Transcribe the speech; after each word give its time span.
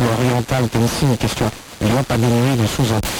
question 0.00 0.08
orientale, 0.18 0.68
t'es 0.68 0.78
aussi 0.78 1.04
une 1.04 1.16
question. 1.16 1.50
Doit 1.80 2.02
pas 2.04 2.16
diminuer 2.16 2.56
de 2.56 2.66
sous-entendre. 2.66 3.10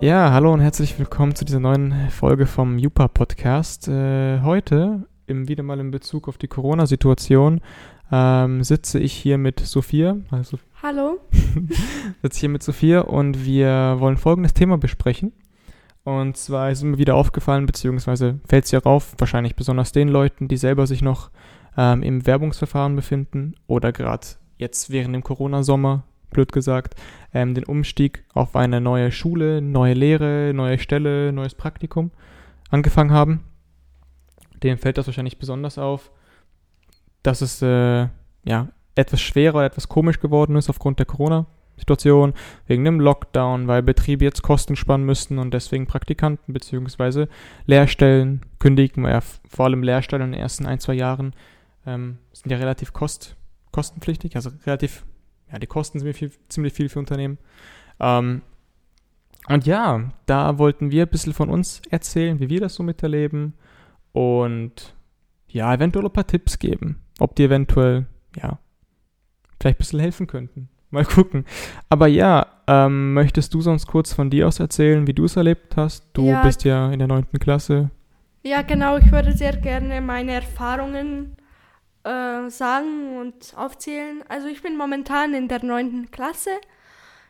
Ja, 0.00 0.30
hallo 0.32 0.52
und 0.52 0.60
herzlich 0.60 0.98
willkommen 0.98 1.34
zu 1.34 1.44
dieser 1.44 1.60
neuen 1.60 2.08
Folge 2.10 2.46
vom 2.46 2.78
Jupa 2.78 3.08
Podcast. 3.08 3.88
Äh, 3.88 4.40
heute, 4.42 5.06
im, 5.26 5.48
wieder 5.48 5.62
mal 5.62 5.80
in 5.80 5.90
Bezug 5.90 6.28
auf 6.28 6.38
die 6.38 6.48
Corona-Situation, 6.48 7.60
ähm, 8.10 8.62
sitze 8.62 8.98
ich 8.98 9.12
hier 9.12 9.38
mit 9.38 9.60
Sophia. 9.60 10.16
Also, 10.30 10.58
hallo. 10.82 11.18
sitze 12.22 12.36
ich 12.36 12.40
hier 12.40 12.48
mit 12.48 12.62
Sophia 12.62 13.00
und 13.00 13.44
wir 13.44 13.96
wollen 13.98 14.16
folgendes 14.16 14.54
Thema 14.54 14.78
besprechen. 14.78 15.32
Und 16.04 16.36
zwar 16.36 16.70
ist 16.70 16.82
mir 16.82 16.96
wieder 16.96 17.16
aufgefallen, 17.16 17.66
beziehungsweise 17.66 18.40
fällt 18.46 18.64
es 18.64 18.70
ja 18.70 18.78
rauf, 18.78 19.14
wahrscheinlich 19.18 19.56
besonders 19.56 19.92
den 19.92 20.08
Leuten, 20.08 20.48
die 20.48 20.56
selber 20.56 20.86
sich 20.86 21.02
noch 21.02 21.30
ähm, 21.76 22.02
im 22.02 22.26
Werbungsverfahren 22.26 22.96
befinden 22.96 23.54
oder 23.66 23.92
gerade 23.92 24.26
jetzt 24.56 24.90
während 24.90 25.14
dem 25.14 25.22
Corona-Sommer 25.22 26.04
blöd 26.30 26.52
gesagt, 26.52 26.94
ähm, 27.32 27.54
den 27.54 27.64
Umstieg 27.64 28.24
auf 28.32 28.56
eine 28.56 28.80
neue 28.80 29.12
Schule, 29.12 29.60
neue 29.60 29.94
Lehre, 29.94 30.52
neue 30.54 30.78
Stelle, 30.78 31.32
neues 31.32 31.54
Praktikum 31.54 32.10
angefangen 32.70 33.12
haben. 33.12 33.44
Denen 34.62 34.78
fällt 34.78 34.98
das 34.98 35.06
wahrscheinlich 35.06 35.38
besonders 35.38 35.78
auf, 35.78 36.10
dass 37.22 37.40
es 37.40 37.62
äh, 37.62 38.08
ja, 38.44 38.68
etwas 38.94 39.20
schwerer, 39.20 39.64
etwas 39.64 39.88
komisch 39.88 40.20
geworden 40.20 40.56
ist 40.56 40.70
aufgrund 40.70 40.98
der 40.98 41.06
Corona-Situation, 41.06 42.34
wegen 42.66 42.84
dem 42.84 43.00
Lockdown, 43.00 43.68
weil 43.68 43.82
Betriebe 43.82 44.24
jetzt 44.24 44.42
Kosten 44.42 44.76
sparen 44.76 45.04
müssten 45.04 45.38
und 45.38 45.52
deswegen 45.52 45.86
Praktikanten 45.86 46.52
bzw. 46.52 47.26
Lehrstellen 47.66 48.42
kündigen, 48.58 49.04
ja, 49.04 49.20
vor 49.20 49.66
allem 49.66 49.82
Lehrstellen 49.82 50.26
in 50.26 50.32
den 50.32 50.40
ersten 50.40 50.66
ein, 50.66 50.80
zwei 50.80 50.94
Jahren 50.94 51.34
ähm, 51.86 52.18
sind 52.32 52.50
ja 52.50 52.58
relativ 52.58 52.92
kost, 52.92 53.36
kostenpflichtig, 53.70 54.36
also 54.36 54.50
relativ 54.66 55.04
ja, 55.52 55.58
die 55.58 55.66
Kosten 55.66 55.98
sind 55.98 56.14
viel, 56.14 56.30
ziemlich 56.48 56.72
viel 56.72 56.88
für 56.88 56.98
Unternehmen. 56.98 57.38
Ähm, 58.00 58.42
und 59.48 59.66
ja, 59.66 60.10
da 60.26 60.58
wollten 60.58 60.90
wir 60.90 61.04
ein 61.04 61.08
bisschen 61.08 61.32
von 61.32 61.48
uns 61.48 61.80
erzählen, 61.90 62.38
wie 62.38 62.50
wir 62.50 62.60
das 62.60 62.74
so 62.74 62.82
miterleben 62.82 63.54
und 64.12 64.94
ja, 65.48 65.72
eventuell 65.72 66.04
ein 66.04 66.12
paar 66.12 66.26
Tipps 66.26 66.58
geben, 66.58 67.00
ob 67.18 67.34
die 67.34 67.44
eventuell, 67.44 68.06
ja, 68.36 68.58
vielleicht 69.60 69.76
ein 69.76 69.82
bisschen 69.82 70.00
helfen 70.00 70.26
könnten. 70.26 70.68
Mal 70.90 71.04
gucken. 71.04 71.44
Aber 71.90 72.06
ja, 72.06 72.46
ähm, 72.66 73.12
möchtest 73.12 73.52
du 73.52 73.60
sonst 73.60 73.86
kurz 73.86 74.12
von 74.14 74.30
dir 74.30 74.48
aus 74.48 74.58
erzählen, 74.58 75.06
wie 75.06 75.12
du 75.12 75.26
es 75.26 75.36
erlebt 75.36 75.76
hast? 75.76 76.04
Du 76.14 76.24
ja, 76.24 76.42
bist 76.42 76.64
ja 76.64 76.90
in 76.90 76.98
der 76.98 77.08
neunten 77.08 77.38
Klasse. 77.38 77.90
Ja, 78.42 78.62
genau. 78.62 78.96
Ich 78.96 79.12
würde 79.12 79.36
sehr 79.36 79.56
gerne 79.56 80.00
meine 80.00 80.32
Erfahrungen 80.32 81.36
äh, 82.04 82.48
sagen 82.48 83.18
und 83.18 83.52
aufzählen. 83.54 84.24
Also 84.28 84.48
ich 84.48 84.62
bin 84.62 84.78
momentan 84.78 85.34
in 85.34 85.48
der 85.48 85.62
neunten 85.62 86.10
Klasse 86.10 86.50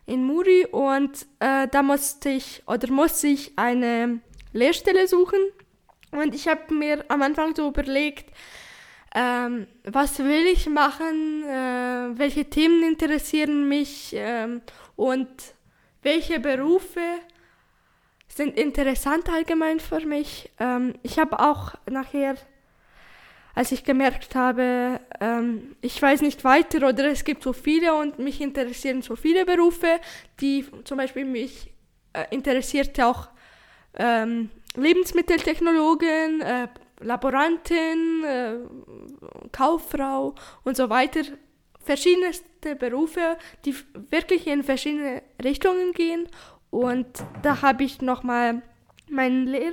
in 0.06 0.24
Muri 0.24 0.66
und 0.70 1.26
äh, 1.40 1.66
da 1.68 1.82
musste 1.82 2.30
ich 2.30 2.62
oder 2.66 2.90
muss 2.90 3.22
ich 3.24 3.52
eine 3.56 4.20
Lehrstelle 4.52 5.08
suchen. 5.08 5.40
Und 6.12 6.34
ich 6.34 6.48
habe 6.48 6.72
mir 6.72 7.04
am 7.08 7.22
Anfang 7.22 7.54
so 7.54 7.68
überlegt, 7.68 8.32
ähm, 9.14 9.66
was 9.84 10.18
will 10.18 10.46
ich 10.46 10.68
machen, 10.68 11.44
äh, 11.44 12.18
welche 12.18 12.44
Themen 12.44 12.82
interessieren 12.82 13.68
mich 13.68 14.12
ähm, 14.14 14.62
und 14.96 15.28
welche 16.02 16.40
Berufe 16.40 17.00
sind 18.28 18.58
interessant 18.58 19.28
allgemein 19.28 19.80
für 19.80 20.04
mich. 20.06 20.50
Ähm, 20.58 20.94
ich 21.02 21.18
habe 21.18 21.40
auch 21.40 21.74
nachher 21.90 22.36
als 23.58 23.72
ich 23.72 23.82
gemerkt 23.82 24.36
habe, 24.36 25.00
ähm, 25.20 25.74
ich 25.80 26.00
weiß 26.00 26.20
nicht 26.20 26.44
weiter 26.44 26.86
oder 26.86 27.06
es 27.06 27.24
gibt 27.24 27.42
so 27.42 27.52
viele 27.52 27.92
und 27.92 28.20
mich 28.20 28.40
interessieren 28.40 29.02
so 29.02 29.16
viele 29.16 29.44
Berufe, 29.44 29.98
die 30.38 30.64
zum 30.84 30.96
Beispiel 30.96 31.24
mich 31.24 31.68
äh, 32.12 32.26
interessierte 32.30 33.04
auch 33.04 33.26
ähm, 33.98 34.50
Lebensmitteltechnologin, 34.76 36.40
äh, 36.40 36.68
Laborantin, 37.00 38.24
äh, 38.24 38.56
Kauffrau 39.52 40.34
und 40.64 40.76
so 40.76 40.90
weiter. 40.90 41.20
Verschiedenste 41.80 42.76
Berufe, 42.76 43.38
die 43.64 43.74
wirklich 44.10 44.46
in 44.46 44.62
verschiedene 44.62 45.22
Richtungen 45.42 45.92
gehen. 45.92 46.28
Und 46.70 47.06
da 47.42 47.62
habe 47.62 47.84
ich 47.84 48.02
nochmal 48.02 48.62
meinen 49.08 49.46
Lehr 49.46 49.72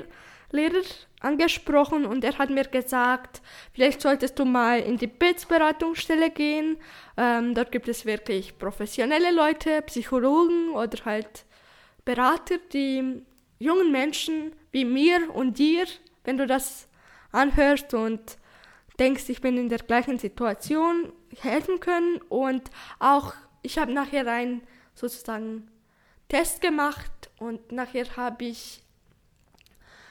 Lehrer 0.51 0.83
angesprochen 1.19 2.05
und 2.05 2.23
er 2.23 2.37
hat 2.37 2.49
mir 2.49 2.65
gesagt, 2.65 3.41
vielleicht 3.73 4.01
solltest 4.01 4.39
du 4.39 4.45
mal 4.45 4.79
in 4.79 4.97
die 4.97 5.07
BITS-Beratungsstelle 5.07 6.29
gehen. 6.29 6.77
Ähm, 7.17 7.53
dort 7.53 7.71
gibt 7.71 7.87
es 7.87 8.05
wirklich 8.05 8.57
professionelle 8.57 9.31
Leute, 9.31 9.81
Psychologen 9.83 10.69
oder 10.69 11.03
halt 11.05 11.45
Berater, 12.05 12.57
die 12.73 13.21
jungen 13.59 13.91
Menschen 13.91 14.53
wie 14.71 14.85
mir 14.85 15.33
und 15.33 15.57
dir, 15.57 15.85
wenn 16.23 16.37
du 16.37 16.45
das 16.45 16.87
anhörst 17.35 17.93
und 17.93 18.37
denkst, 18.99 19.29
ich 19.29 19.41
bin 19.41 19.57
in 19.57 19.69
der 19.69 19.79
gleichen 19.79 20.17
Situation, 20.17 21.11
helfen 21.41 21.79
können. 21.79 22.21
Und 22.29 22.69
auch, 22.99 23.33
ich 23.61 23.77
habe 23.77 23.93
nachher 23.93 24.27
einen 24.27 24.61
sozusagen 24.93 25.69
Test 26.29 26.61
gemacht 26.61 27.29
und 27.37 27.71
nachher 27.71 28.05
habe 28.15 28.45
ich 28.45 28.81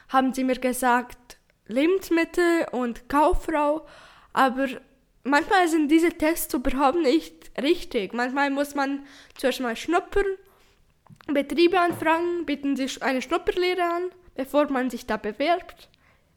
haben 0.09 0.33
sie 0.33 0.43
mir 0.43 0.59
gesagt, 0.59 1.37
Lebensmittel 1.67 2.67
und 2.71 3.09
Kauffrau, 3.09 3.87
aber 4.33 4.67
manchmal 5.23 5.67
sind 5.67 5.89
diese 5.89 6.09
Tests 6.09 6.53
überhaupt 6.53 6.99
nicht 7.01 7.51
richtig. 7.59 8.13
Manchmal 8.13 8.51
muss 8.51 8.75
man 8.75 9.05
zuerst 9.35 9.61
mal 9.61 9.75
schnuppern, 9.75 10.25
Betriebe 11.27 11.79
anfragen, 11.79 12.45
bieten 12.45 12.75
sie 12.75 12.87
eine 13.01 13.21
Schnupperlehre 13.21 13.83
an, 13.83 14.03
bevor 14.35 14.69
man 14.69 14.91
sich 14.91 15.07
da 15.07 15.17
bewerbt. 15.17 15.89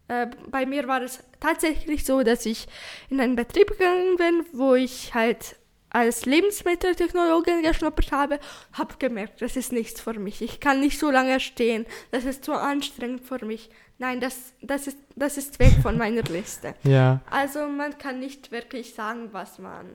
Äh, 0.08 0.26
bei 0.50 0.66
mir 0.66 0.88
war 0.88 1.02
es 1.02 1.22
tatsächlich 1.40 2.04
so, 2.04 2.22
dass 2.22 2.46
ich 2.46 2.66
in 3.10 3.20
einen 3.20 3.36
Betrieb 3.36 3.68
gegangen 3.68 4.16
bin, 4.16 4.44
wo 4.52 4.74
ich 4.74 5.14
halt 5.14 5.56
als 5.90 6.26
Lebensmitteltechnologin 6.26 7.62
geschnuppert 7.62 8.12
habe, 8.12 8.38
habe 8.72 8.94
gemerkt, 8.98 9.40
das 9.40 9.56
ist 9.56 9.72
nichts 9.72 10.00
für 10.00 10.14
mich. 10.14 10.42
Ich 10.42 10.60
kann 10.60 10.80
nicht 10.80 10.98
so 10.98 11.10
lange 11.10 11.40
stehen. 11.40 11.86
Das 12.10 12.24
ist 12.24 12.44
zu 12.44 12.52
anstrengend 12.52 13.22
für 13.22 13.44
mich. 13.44 13.70
Nein, 13.98 14.20
das, 14.20 14.54
das, 14.62 14.86
ist, 14.86 14.98
das 15.16 15.38
ist 15.38 15.58
weg 15.58 15.72
von 15.82 15.96
meiner 15.98 16.22
Liste. 16.22 16.74
Ja. 16.84 17.20
Also 17.30 17.66
man 17.68 17.96
kann 17.98 18.20
nicht 18.20 18.52
wirklich 18.52 18.94
sagen, 18.94 19.30
was 19.32 19.58
man 19.58 19.86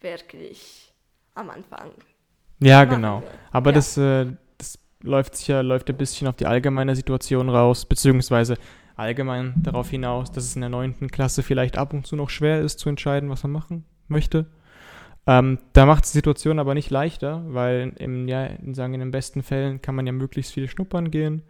wirklich 0.00 0.92
am 1.34 1.50
Anfang. 1.50 1.92
Ja, 2.60 2.84
genau. 2.84 3.22
Will. 3.22 3.28
Aber 3.52 3.70
ja. 3.70 3.74
das, 3.74 3.96
äh, 3.96 4.26
das 4.58 4.78
läuft 5.02 5.36
sicher, 5.36 5.62
läuft 5.62 5.88
ein 5.88 5.96
bisschen 5.96 6.28
auf 6.28 6.36
die 6.36 6.46
allgemeine 6.46 6.94
Situation 6.94 7.48
raus, 7.48 7.84
beziehungsweise 7.86 8.56
allgemein 9.02 9.54
darauf 9.56 9.90
hinaus, 9.90 10.32
dass 10.32 10.44
es 10.44 10.54
in 10.54 10.62
der 10.62 10.70
neunten 10.70 11.08
Klasse 11.10 11.42
vielleicht 11.42 11.76
ab 11.76 11.92
und 11.92 12.06
zu 12.06 12.16
noch 12.16 12.30
schwer 12.30 12.60
ist 12.60 12.78
zu 12.78 12.88
entscheiden, 12.88 13.30
was 13.30 13.42
man 13.42 13.52
machen 13.52 13.84
möchte. 14.08 14.46
Ähm, 15.26 15.58
da 15.72 15.86
macht 15.86 16.04
die 16.04 16.08
Situation 16.08 16.58
aber 16.58 16.74
nicht 16.74 16.90
leichter, 16.90 17.44
weil 17.46 17.92
im, 17.98 18.26
ja, 18.26 18.50
sagen 18.72 18.94
in 18.94 19.00
den 19.00 19.10
besten 19.12 19.42
Fällen 19.42 19.80
kann 19.80 19.94
man 19.94 20.06
ja 20.06 20.12
möglichst 20.12 20.52
viel 20.52 20.68
schnuppern 20.68 21.10
gehen. 21.10 21.42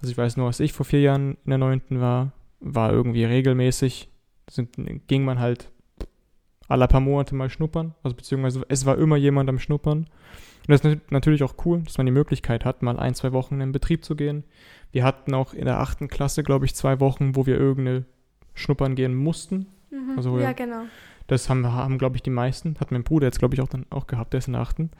Also 0.00 0.10
ich 0.10 0.18
weiß 0.18 0.36
nur, 0.36 0.46
als 0.46 0.60
ich 0.60 0.72
vor 0.72 0.86
vier 0.86 1.00
Jahren 1.00 1.36
in 1.44 1.50
der 1.50 1.58
neunten 1.58 2.00
war, 2.00 2.32
war 2.60 2.92
irgendwie 2.92 3.24
regelmäßig, 3.24 4.08
sind, 4.48 4.76
ging 5.06 5.24
man 5.24 5.40
halt 5.40 5.70
alle 6.68 6.86
paar 6.86 7.00
Monate 7.00 7.34
mal 7.34 7.50
schnuppern. 7.50 7.94
Also 8.02 8.16
beziehungsweise 8.16 8.64
es 8.68 8.86
war 8.86 8.98
immer 8.98 9.16
jemand 9.16 9.48
am 9.48 9.58
Schnuppern. 9.58 9.98
Und 10.00 10.08
das 10.68 10.84
ist 10.84 11.10
natürlich 11.10 11.42
auch 11.42 11.54
cool, 11.64 11.80
dass 11.82 11.96
man 11.96 12.06
die 12.06 12.12
Möglichkeit 12.12 12.64
hat, 12.64 12.82
mal 12.82 12.98
ein, 12.98 13.14
zwei 13.14 13.32
Wochen 13.32 13.54
in 13.54 13.60
den 13.60 13.72
Betrieb 13.72 14.04
zu 14.04 14.14
gehen. 14.14 14.44
Wir 14.92 15.02
hatten 15.02 15.34
auch 15.34 15.54
in 15.54 15.64
der 15.64 15.80
achten 15.80 16.08
Klasse, 16.08 16.42
glaube 16.42 16.66
ich, 16.66 16.74
zwei 16.74 17.00
Wochen, 17.00 17.36
wo 17.36 17.46
wir 17.46 17.58
irgendeine 17.58 18.04
Schnuppern 18.54 18.94
gehen 18.94 19.14
mussten. 19.14 19.66
Mhm, 19.90 20.14
also 20.16 20.38
ja, 20.38 20.52
genau. 20.52 20.82
Das 21.26 21.50
haben, 21.50 21.66
haben 21.66 21.98
glaube 21.98 22.16
ich, 22.16 22.22
die 22.22 22.30
meisten. 22.30 22.76
Hat 22.80 22.90
mein 22.90 23.04
Bruder 23.04 23.26
jetzt, 23.26 23.38
glaube 23.38 23.54
ich, 23.54 23.60
auch 23.60 23.68
dann 23.68 23.86
auch 23.90 24.06
gehabt, 24.06 24.32
der 24.32 24.38
ist 24.38 24.46
in 24.46 24.54
der 24.54 24.62
achten. 24.62 24.90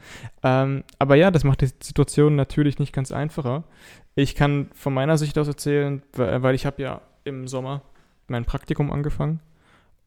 Ähm, 0.43 0.83
aber 0.99 1.15
ja, 1.15 1.31
das 1.31 1.43
macht 1.43 1.61
die 1.61 1.69
Situation 1.79 2.35
natürlich 2.35 2.77
nicht 2.77 2.93
ganz 2.93 3.11
einfacher. 3.11 3.63
Ich 4.15 4.35
kann 4.35 4.69
von 4.73 4.93
meiner 4.93 5.17
Sicht 5.17 5.37
aus 5.37 5.47
erzählen, 5.47 6.03
weil 6.13 6.55
ich 6.55 6.65
habe 6.65 6.81
ja 6.81 7.01
im 7.23 7.47
Sommer 7.47 7.81
mein 8.27 8.45
Praktikum 8.45 8.91
angefangen. 8.91 9.39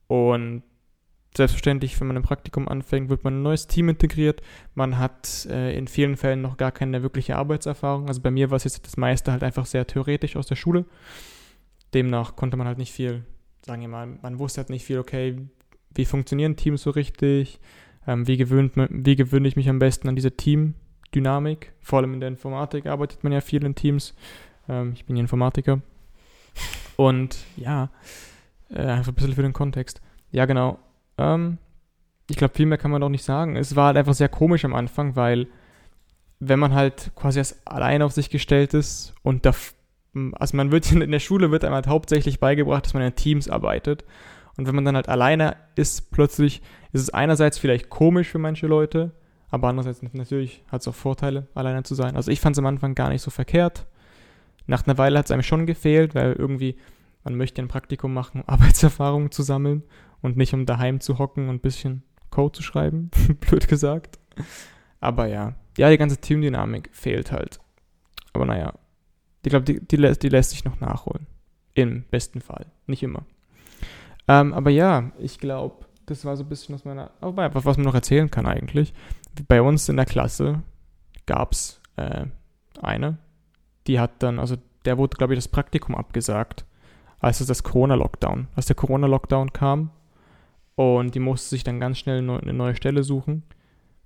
Und 0.06 0.62
selbstverständlich, 1.36 1.98
wenn 2.00 2.08
man 2.08 2.16
ein 2.16 2.22
Praktikum 2.22 2.68
anfängt, 2.68 3.08
wird 3.08 3.24
man 3.24 3.38
ein 3.38 3.42
neues 3.42 3.66
Team 3.66 3.88
integriert. 3.88 4.42
Man 4.74 4.98
hat 4.98 5.46
äh, 5.50 5.76
in 5.76 5.88
vielen 5.88 6.16
Fällen 6.16 6.42
noch 6.42 6.56
gar 6.56 6.72
keine 6.72 7.02
wirkliche 7.02 7.36
Arbeitserfahrung. 7.36 8.08
Also 8.08 8.20
bei 8.20 8.30
mir 8.30 8.50
war 8.50 8.56
es 8.56 8.64
jetzt 8.64 8.86
das 8.86 8.96
meiste 8.96 9.32
halt 9.32 9.42
einfach 9.42 9.66
sehr 9.66 9.86
theoretisch 9.86 10.36
aus 10.36 10.46
der 10.46 10.56
Schule. 10.56 10.84
Demnach 11.94 12.36
konnte 12.36 12.56
man 12.56 12.66
halt 12.66 12.78
nicht 12.78 12.92
viel, 12.92 13.24
sagen 13.64 13.82
wir 13.82 13.88
mal, 13.88 14.06
man 14.06 14.38
wusste 14.38 14.60
halt 14.60 14.70
nicht 14.70 14.84
viel, 14.84 14.98
okay, 14.98 15.38
wie 15.94 16.04
funktionieren 16.04 16.56
Teams 16.56 16.82
so 16.82 16.90
richtig, 16.90 17.60
ähm, 18.06 18.26
wie, 18.26 18.36
gewöhnt, 18.36 18.72
wie 18.76 19.16
gewöhne 19.16 19.48
ich 19.48 19.56
mich 19.56 19.68
am 19.68 19.78
besten 19.78 20.08
an 20.08 20.16
diese 20.16 20.36
Team, 20.36 20.74
Teamdynamik. 21.12 21.72
Vor 21.80 21.98
allem 21.98 22.14
in 22.14 22.20
der 22.20 22.28
Informatik 22.28 22.86
arbeitet 22.86 23.22
man 23.22 23.32
ja 23.32 23.40
viel 23.40 23.64
in 23.64 23.74
Teams. 23.74 24.14
Ähm, 24.68 24.92
ich 24.94 25.04
bin 25.04 25.16
Informatiker. 25.16 25.80
Und 26.96 27.38
ja, 27.56 27.90
äh, 28.70 28.82
einfach 28.82 29.12
ein 29.12 29.14
bisschen 29.14 29.34
für 29.34 29.42
den 29.42 29.52
Kontext. 29.52 30.00
Ja, 30.30 30.46
genau. 30.46 30.78
Ähm, 31.22 31.58
ich 32.28 32.36
glaube, 32.36 32.54
viel 32.54 32.66
mehr 32.66 32.78
kann 32.78 32.90
man 32.90 33.00
doch 33.00 33.08
nicht 33.08 33.24
sagen. 33.24 33.56
Es 33.56 33.76
war 33.76 33.86
halt 33.86 33.96
einfach 33.96 34.14
sehr 34.14 34.28
komisch 34.28 34.64
am 34.64 34.74
Anfang, 34.74 35.16
weil 35.16 35.48
wenn 36.40 36.58
man 36.58 36.74
halt 36.74 37.12
quasi 37.14 37.38
als 37.38 37.64
allein 37.66 38.02
auf 38.02 38.12
sich 38.12 38.30
gestellt 38.30 38.74
ist 38.74 39.14
und 39.22 39.46
da, 39.46 39.52
also 40.32 40.56
man 40.56 40.72
wird 40.72 40.90
in 40.92 41.10
der 41.10 41.20
Schule 41.20 41.50
wird 41.50 41.64
einem 41.64 41.74
halt 41.74 41.86
hauptsächlich 41.86 42.40
beigebracht, 42.40 42.84
dass 42.84 42.94
man 42.94 43.02
in 43.02 43.14
Teams 43.14 43.48
arbeitet. 43.48 44.04
Und 44.56 44.66
wenn 44.66 44.74
man 44.74 44.84
dann 44.84 44.96
halt 44.96 45.08
alleine 45.08 45.56
ist, 45.76 46.10
plötzlich 46.10 46.62
ist 46.92 47.00
es 47.00 47.10
einerseits 47.10 47.58
vielleicht 47.58 47.88
komisch 47.88 48.28
für 48.28 48.38
manche 48.38 48.66
Leute, 48.66 49.12
aber 49.50 49.68
andererseits 49.68 50.02
natürlich 50.12 50.62
hat 50.68 50.82
es 50.82 50.88
auch 50.88 50.94
Vorteile, 50.94 51.48
alleine 51.54 51.84
zu 51.84 51.94
sein. 51.94 52.16
Also 52.16 52.30
ich 52.30 52.40
fand 52.40 52.54
es 52.54 52.58
am 52.58 52.66
Anfang 52.66 52.94
gar 52.94 53.08
nicht 53.08 53.22
so 53.22 53.30
verkehrt. 53.30 53.86
Nach 54.66 54.86
einer 54.86 54.98
Weile 54.98 55.18
hat 55.18 55.26
es 55.26 55.30
einem 55.30 55.42
schon 55.42 55.66
gefehlt, 55.66 56.14
weil 56.14 56.32
irgendwie 56.32 56.76
man 57.24 57.36
möchte 57.36 57.62
ein 57.62 57.68
Praktikum 57.68 58.12
machen, 58.12 58.42
Arbeitserfahrungen 58.46 59.30
zu 59.30 59.42
sammeln 59.42 59.84
und 60.22 60.36
nicht 60.36 60.54
um 60.54 60.66
daheim 60.66 61.00
zu 61.00 61.18
hocken 61.18 61.48
und 61.48 61.56
ein 61.56 61.60
bisschen 61.60 62.02
Code 62.30 62.56
zu 62.56 62.62
schreiben, 62.62 63.10
blöd 63.40 63.68
gesagt. 63.68 64.18
Aber 65.00 65.26
ja, 65.26 65.54
ja, 65.76 65.90
die 65.90 65.98
ganze 65.98 66.16
Teamdynamik 66.16 66.90
fehlt 66.92 67.32
halt. 67.32 67.60
Aber 68.32 68.46
naja, 68.46 68.72
ich 69.44 69.50
glaube, 69.50 69.64
die, 69.64 69.80
die, 69.80 69.96
die, 69.96 70.28
lässt 70.28 70.50
sich 70.50 70.64
noch 70.64 70.80
nachholen. 70.80 71.26
Im 71.74 72.04
besten 72.04 72.40
Fall. 72.40 72.66
Nicht 72.86 73.02
immer. 73.02 73.24
Ähm, 74.28 74.52
aber 74.54 74.70
ja, 74.70 75.10
ich 75.18 75.38
glaube, 75.38 75.86
das 76.06 76.24
war 76.24 76.36
so 76.36 76.44
ein 76.44 76.48
bisschen 76.48 76.74
aus 76.74 76.84
meiner. 76.84 77.10
Aber 77.20 77.64
was 77.64 77.76
man 77.76 77.84
noch 77.84 77.94
erzählen 77.94 78.30
kann 78.30 78.46
eigentlich. 78.46 78.94
Bei 79.48 79.62
uns 79.62 79.88
in 79.88 79.96
der 79.96 80.06
Klasse 80.06 80.62
gab 81.26 81.52
es 81.52 81.80
äh, 81.96 82.26
eine, 82.80 83.18
die 83.86 83.98
hat 83.98 84.22
dann, 84.22 84.38
also 84.38 84.56
der 84.84 84.98
wurde, 84.98 85.16
glaube 85.16 85.34
ich, 85.34 85.38
das 85.38 85.48
Praktikum 85.48 85.94
abgesagt, 85.94 86.66
als 87.18 87.40
es 87.40 87.46
das 87.46 87.62
Corona-Lockdown, 87.62 88.48
als 88.54 88.66
der 88.66 88.76
Corona-Lockdown 88.76 89.52
kam. 89.52 89.90
Und 90.74 91.14
die 91.14 91.20
musste 91.20 91.50
sich 91.50 91.64
dann 91.64 91.80
ganz 91.80 91.98
schnell 91.98 92.18
eine 92.18 92.52
neue 92.52 92.74
Stelle 92.74 93.02
suchen 93.02 93.42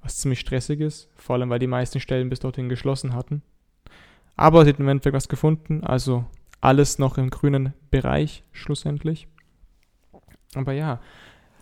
was 0.06 0.18
ziemlich 0.18 0.38
stressig 0.38 0.80
ist, 0.80 1.08
vor 1.16 1.34
allem 1.34 1.50
weil 1.50 1.58
die 1.58 1.66
meisten 1.66 1.98
Stellen 1.98 2.30
bis 2.30 2.38
dorthin 2.38 2.68
geschlossen 2.68 3.12
hatten. 3.12 3.42
Aber 4.36 4.64
sie 4.64 4.70
hat 4.70 4.78
im 4.78 4.88
Endeffekt 4.88 5.16
was 5.16 5.28
gefunden, 5.28 5.82
also 5.82 6.24
alles 6.60 6.98
noch 7.00 7.18
im 7.18 7.28
grünen 7.28 7.74
Bereich 7.90 8.44
schlussendlich. 8.52 9.26
Aber 10.54 10.72
ja, 10.72 11.00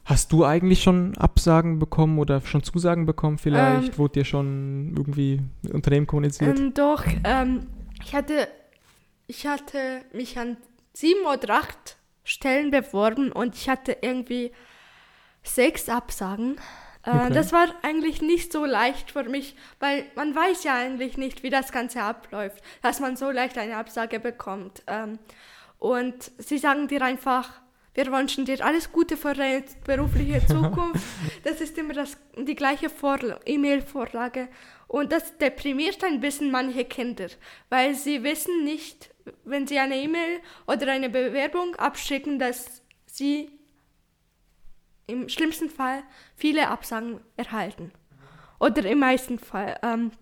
hast 0.04 0.30
du 0.30 0.44
eigentlich 0.44 0.82
schon 0.82 1.16
Absagen 1.16 1.78
bekommen 1.78 2.18
oder 2.18 2.42
schon 2.42 2.62
Zusagen 2.62 3.06
bekommen 3.06 3.38
vielleicht? 3.38 3.92
Ähm, 3.92 3.98
Wurde 3.98 4.20
dir 4.20 4.24
schon 4.26 4.92
irgendwie 4.94 5.40
Unternehmen 5.72 6.06
kommuniziert? 6.06 6.58
Ähm, 6.58 6.74
doch, 6.74 7.06
ähm, 7.24 7.66
ich 8.04 8.14
hatte, 8.14 8.46
ich 9.26 9.46
hatte 9.46 10.02
mich 10.12 10.38
an 10.38 10.58
sieben 10.92 11.24
oder 11.24 11.54
acht 11.54 11.96
Stellen 12.24 12.70
beworben 12.70 13.32
und 13.32 13.54
ich 13.54 13.70
hatte 13.70 13.96
irgendwie 14.02 14.52
sechs 15.44 15.88
Absagen. 15.88 16.56
Äh, 17.04 17.10
okay. 17.10 17.32
Das 17.32 17.52
war 17.52 17.68
eigentlich 17.82 18.22
nicht 18.22 18.52
so 18.52 18.64
leicht 18.64 19.12
für 19.12 19.24
mich, 19.24 19.56
weil 19.78 20.06
man 20.16 20.34
weiß 20.34 20.64
ja 20.64 20.74
eigentlich 20.74 21.16
nicht, 21.16 21.42
wie 21.42 21.50
das 21.50 21.70
Ganze 21.70 22.02
abläuft, 22.02 22.62
dass 22.82 23.00
man 23.00 23.16
so 23.16 23.30
leicht 23.30 23.58
eine 23.58 23.76
Absage 23.76 24.20
bekommt. 24.20 24.82
Ähm, 24.86 25.18
und 25.78 26.32
sie 26.38 26.58
sagen 26.58 26.88
dir 26.88 27.02
einfach, 27.02 27.50
wir 27.94 28.10
wünschen 28.10 28.44
dir 28.44 28.64
alles 28.64 28.90
Gute 28.90 29.16
für 29.16 29.34
deine 29.34 29.64
berufliche 29.84 30.44
Zukunft. 30.48 31.04
das 31.44 31.60
ist 31.60 31.78
immer 31.78 31.94
das, 31.94 32.16
die 32.36 32.54
gleiche 32.54 32.90
E-Mail-Vorlage. 33.46 34.48
Und 34.88 35.12
das 35.12 35.38
deprimiert 35.38 36.02
ein 36.04 36.20
bisschen 36.20 36.50
manche 36.50 36.84
Kinder, 36.84 37.26
weil 37.68 37.94
sie 37.94 38.22
wissen 38.22 38.64
nicht, 38.64 39.10
wenn 39.44 39.66
sie 39.66 39.78
eine 39.78 39.96
E-Mail 39.96 40.40
oder 40.66 40.90
eine 40.90 41.08
Bewerbung 41.08 41.74
abschicken, 41.76 42.38
dass 42.38 42.82
sie 43.06 43.50
im 45.06 45.28
schlimmsten 45.28 45.70
Fall 45.70 46.02
viele 46.36 46.68
Absagen 46.68 47.20
erhalten. 47.36 47.92
Oder 48.58 48.84
im 48.86 49.00
meisten 49.00 49.38
Fall. 49.38 49.78
Ähm, 49.82 50.12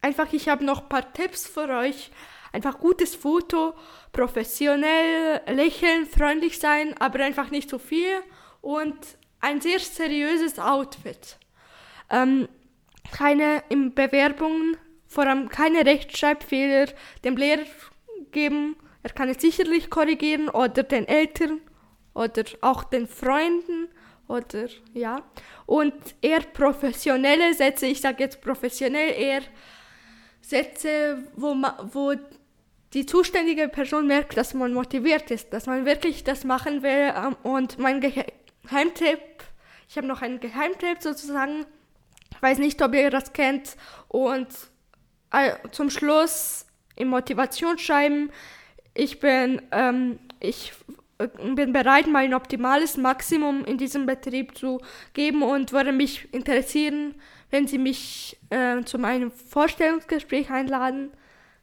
einfach, 0.00 0.32
ich 0.32 0.48
habe 0.48 0.64
noch 0.64 0.82
ein 0.82 0.88
paar 0.88 1.12
Tipps 1.12 1.46
für 1.46 1.68
euch. 1.68 2.10
Einfach 2.52 2.80
gutes 2.80 3.14
Foto, 3.14 3.74
professionell, 4.12 5.40
lächeln, 5.48 6.06
freundlich 6.06 6.58
sein, 6.58 6.94
aber 6.98 7.24
einfach 7.24 7.50
nicht 7.50 7.70
zu 7.70 7.78
viel 7.78 8.22
und 8.60 8.96
ein 9.40 9.60
sehr 9.60 9.78
seriöses 9.78 10.58
Outfit. 10.58 11.38
Ähm, 12.10 12.48
keine 13.12 13.62
in 13.68 13.94
Bewerbungen, 13.94 14.76
vor 15.06 15.26
allem 15.26 15.48
keine 15.48 15.86
Rechtschreibfehler 15.86 16.86
dem 17.24 17.36
Lehrer 17.36 17.64
geben. 18.32 18.76
Er 19.02 19.10
kann 19.10 19.28
es 19.28 19.40
sicherlich 19.40 19.90
korrigieren 19.90 20.48
oder 20.48 20.82
den 20.82 21.06
Eltern 21.06 21.60
oder 22.14 22.44
auch 22.60 22.84
den 22.84 23.06
Freunden 23.06 23.79
oder 24.30 24.68
ja. 24.94 25.22
Und 25.66 25.94
eher 26.22 26.40
professionelle 26.40 27.52
Sätze, 27.54 27.86
ich 27.86 28.00
sage 28.00 28.22
jetzt 28.22 28.40
professionell, 28.40 29.12
eher 29.12 29.42
Sätze, 30.40 31.24
wo, 31.36 31.54
wo 31.92 32.14
die 32.92 33.06
zuständige 33.06 33.68
Person 33.68 34.06
merkt, 34.06 34.36
dass 34.36 34.54
man 34.54 34.72
motiviert 34.72 35.30
ist, 35.30 35.52
dass 35.52 35.66
man 35.66 35.84
wirklich 35.84 36.24
das 36.24 36.44
machen 36.44 36.82
will. 36.82 37.12
Ähm, 37.14 37.36
und 37.42 37.78
mein 37.78 38.00
Geheimtipp, 38.00 39.20
ich 39.88 39.96
habe 39.96 40.06
noch 40.06 40.22
einen 40.22 40.40
Geheimtipp 40.40 41.02
sozusagen, 41.02 41.66
ich 42.32 42.42
weiß 42.42 42.58
nicht, 42.58 42.80
ob 42.82 42.94
ihr 42.94 43.10
das 43.10 43.32
kennt. 43.32 43.76
Und 44.08 44.48
äh, 45.32 45.52
zum 45.70 45.90
Schluss 45.90 46.66
im 46.96 47.08
Motivationsschreiben, 47.08 48.32
ich 48.94 49.20
bin, 49.20 49.62
ähm, 49.70 50.18
ich 50.40 50.72
bin 51.28 51.72
bereit, 51.72 52.06
mein 52.06 52.34
optimales 52.34 52.96
Maximum 52.96 53.64
in 53.64 53.78
diesem 53.78 54.06
Betrieb 54.06 54.56
zu 54.56 54.80
geben 55.12 55.42
und 55.42 55.72
würde 55.72 55.92
mich 55.92 56.32
interessieren, 56.32 57.14
wenn 57.50 57.66
Sie 57.66 57.78
mich 57.78 58.38
äh, 58.50 58.82
zu 58.84 58.98
meinem 58.98 59.30
Vorstellungsgespräch 59.30 60.50
einladen. 60.50 61.12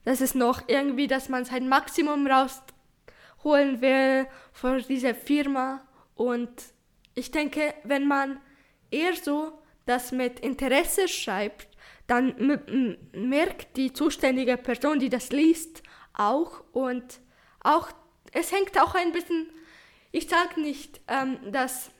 Das 0.06 0.21
ist 0.21 0.36
noch 0.36 0.63
irgendwie, 0.68 1.07
dass 1.07 1.30
man 1.30 1.45
sein 1.45 1.68
Maximum 1.68 2.27
rausholen 2.27 3.81
will 3.81 4.27
für 4.54 4.81
diese 4.81 5.13
Firma. 5.13 5.81
Und 6.15 6.50
ich 7.15 7.31
denke, 7.31 7.74
wenn 7.83 8.07
man 8.07 8.39
eher 8.92 9.15
so 9.15 9.51
das 9.86 10.12
mit 10.12 10.39
Interesse 10.39 11.07
schreibt, 11.07 11.68
dann 12.06 12.59
merkt 13.12 13.75
die 13.75 13.92
zuständige 13.92 14.57
Person, 14.57 15.00
die 15.00 15.09
das 15.09 15.31
liest, 15.31 15.83
auch 16.13 16.63
und 16.71 17.19
auch 17.62 17.92
es 18.34 18.52
hängt 18.52 18.80
auch 18.80 18.96
ein 18.96 19.12
bisschen, 19.12 19.48
ich 20.12 20.28
sage 20.28 20.60
nicht, 20.60 21.02
ähm, 21.07 21.38
dass 21.52 21.92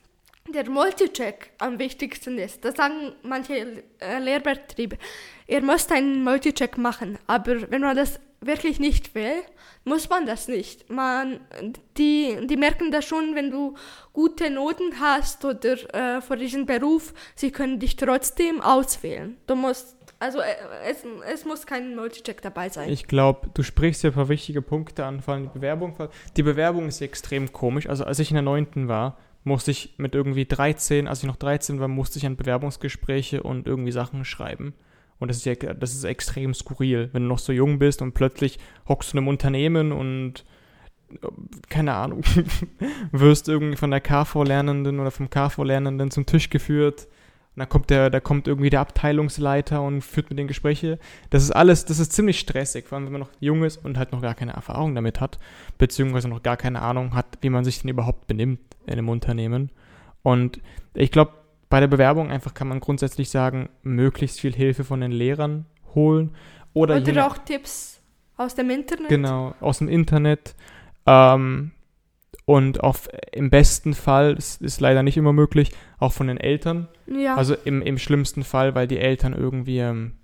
der 0.53 0.69
Multicheck 0.69 1.51
am 1.57 1.77
wichtigsten 1.79 2.38
ist. 2.38 2.63
Das 2.63 2.75
sagen 2.75 3.13
manche 3.24 3.84
äh, 4.00 4.19
Lehrbetriebe. 4.19 4.98
Ihr 5.48 5.62
müsst 5.62 5.91
einen 5.91 6.24
Multicheck 6.24 6.77
machen, 6.77 7.19
aber 7.27 7.69
wenn 7.69 7.81
man 7.81 7.96
das 7.96 8.19
wirklich 8.39 8.79
nicht 8.79 9.15
will, 9.15 9.43
muss 9.84 10.10
man 10.10 10.25
das 10.25 10.48
nicht. 10.48 10.89
Man, 10.89 11.39
die, 11.98 12.38
die 12.43 12.57
merken 12.57 12.91
das 12.91 13.05
schon, 13.05 13.36
wenn 13.36 13.51
du 13.51 13.75
gute 14.13 14.50
Noten 14.50 15.00
hast 15.00 15.43
oder 15.43 15.74
äh, 15.93 16.22
für 16.22 16.38
diesen 16.38 16.65
Beruf, 16.65 17.13
sie 17.36 17.51
können 17.51 17.79
dich 17.79 17.96
trotzdem 17.96 18.62
auswählen. 18.62 19.38
Du 19.48 19.55
musst 19.55 19.96
also 20.19 20.39
äh, 20.39 20.55
es, 20.86 21.03
es 21.31 21.45
muss 21.45 21.65
kein 21.65 21.95
Multicheck 21.95 22.41
dabei 22.41 22.69
sein. 22.69 22.89
Ich 22.89 23.07
glaube, 23.07 23.50
du 23.53 23.63
sprichst 23.63 24.03
ja 24.03 24.09
ein 24.09 24.13
paar 24.13 24.29
wichtige 24.29 24.62
Punkte 24.62 25.05
an, 25.05 25.21
vor 25.21 25.36
allem 25.36 25.43
die 25.43 25.53
Bewerbung. 25.53 25.95
Die 26.36 26.43
Bewerbung 26.43 26.88
ist 26.88 27.01
extrem 27.01 27.51
komisch. 27.53 27.88
Also 27.88 28.03
als 28.03 28.19
ich 28.19 28.31
in 28.31 28.36
der 28.36 28.43
9. 28.43 28.88
war, 28.88 29.17
musste 29.43 29.71
ich 29.71 29.93
mit 29.97 30.15
irgendwie 30.15 30.45
13, 30.45 31.07
als 31.07 31.19
ich 31.19 31.25
noch 31.25 31.36
13 31.36 31.79
war, 31.79 31.88
musste 31.88 32.19
ich 32.19 32.25
an 32.25 32.36
Bewerbungsgespräche 32.36 33.43
und 33.43 33.67
irgendwie 33.67 33.91
Sachen 33.91 34.25
schreiben. 34.25 34.74
Und 35.19 35.29
das 35.29 35.38
ist 35.38 35.45
ja, 35.45 35.55
das 35.55 35.93
ist 35.93 36.03
extrem 36.03 36.53
skurril, 36.53 37.09
wenn 37.13 37.24
du 37.24 37.29
noch 37.29 37.39
so 37.39 37.51
jung 37.51 37.79
bist 37.79 38.01
und 38.01 38.13
plötzlich 38.13 38.59
hockst 38.88 39.13
du 39.13 39.17
in 39.17 39.19
einem 39.19 39.29
Unternehmen 39.29 39.91
und 39.91 40.45
äh, 41.12 41.27
keine 41.69 41.93
Ahnung, 41.93 42.24
wirst 43.12 43.47
irgendwie 43.47 43.77
von 43.77 43.91
der 43.91 44.01
KV-Lernenden 44.01 45.00
oder 45.00 45.12
vom 45.12 45.29
KV-Lernenden 45.29 46.12
zum 46.12 46.25
Tisch 46.25 46.50
geführt 46.50 47.07
und 47.57 47.61
dann 47.61 47.69
kommt 47.69 47.89
der, 47.89 48.11
da 48.11 48.19
kommt 48.19 48.47
irgendwie 48.47 48.69
der 48.69 48.81
Abteilungsleiter 48.81 49.81
und 49.81 50.03
führt 50.03 50.29
mit 50.29 50.37
den 50.37 50.47
Gespräche. 50.47 50.99
Das 51.31 51.41
ist 51.41 51.49
alles, 51.49 51.85
das 51.85 51.97
ist 51.97 52.13
ziemlich 52.13 52.39
stressig, 52.39 52.85
vor 52.85 52.97
allem 52.97 53.05
wenn 53.05 53.13
man 53.13 53.21
noch 53.21 53.31
jung 53.39 53.63
ist 53.63 53.83
und 53.83 53.97
halt 53.97 54.11
noch 54.11 54.21
gar 54.21 54.35
keine 54.35 54.53
Erfahrung 54.53 54.93
damit 54.93 55.19
hat, 55.19 55.39
beziehungsweise 55.79 56.27
noch 56.27 56.43
gar 56.43 56.55
keine 56.55 56.83
Ahnung 56.83 57.15
hat, 57.15 57.39
wie 57.41 57.49
man 57.49 57.63
sich 57.63 57.81
denn 57.81 57.89
überhaupt 57.89 58.27
benimmt 58.27 58.59
in 58.85 58.93
einem 58.93 59.09
Unternehmen. 59.09 59.71
Und 60.21 60.61
ich 60.93 61.09
glaube, 61.09 61.31
bei 61.67 61.79
der 61.79 61.87
Bewerbung 61.87 62.29
einfach 62.29 62.53
kann 62.53 62.67
man 62.67 62.79
grundsätzlich 62.79 63.31
sagen, 63.31 63.69
möglichst 63.81 64.39
viel 64.39 64.53
Hilfe 64.53 64.83
von 64.83 65.01
den 65.01 65.11
Lehrern 65.11 65.65
holen. 65.95 66.35
Oder, 66.73 66.97
oder 66.97 67.25
auch 67.25 67.39
Tipps 67.39 67.99
aus 68.35 68.53
dem 68.53 68.69
Internet. 68.69 69.09
Genau, 69.09 69.55
aus 69.61 69.79
dem 69.79 69.87
Internet. 69.87 70.53
Ähm, 71.07 71.71
und 72.46 72.81
auf, 72.81 73.10
im 73.31 73.50
besten 73.50 73.93
Fall, 73.93 74.36
das 74.36 74.57
ist 74.57 74.79
leider 74.79 75.03
nicht 75.03 75.17
immer 75.17 75.34
möglich, 75.34 75.72
auch 76.00 76.13
von 76.13 76.27
den 76.27 76.38
Eltern. 76.38 76.88
Ja. 77.05 77.36
Also 77.36 77.55
im, 77.65 77.81
im 77.81 77.98
schlimmsten 77.98 78.43
Fall, 78.43 78.75
weil 78.75 78.88
die 78.88 79.00
Eltern 79.00 79.34
irgendwie 79.34 79.79
ähm, 79.79 80.17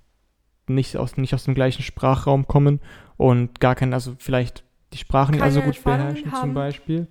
nicht 0.67 0.98
aus, 0.98 1.17
nicht 1.17 1.33
aus 1.33 1.43
dem 1.45 1.55
gleichen 1.55 1.83
Sprachraum 1.83 2.48
kommen 2.48 2.79
und 3.17 3.60
gar 3.60 3.75
kein, 3.75 3.93
also 3.93 4.15
vielleicht 4.17 4.63
die 4.93 4.98
Sprachen 4.98 5.33
nicht 5.33 5.41
also 5.41 5.62
gut 5.62 5.75
Erfahrungen 5.75 6.13
beherrschen 6.13 6.31
haben. 6.31 6.41
zum 6.41 6.53
Beispiel. 6.53 7.07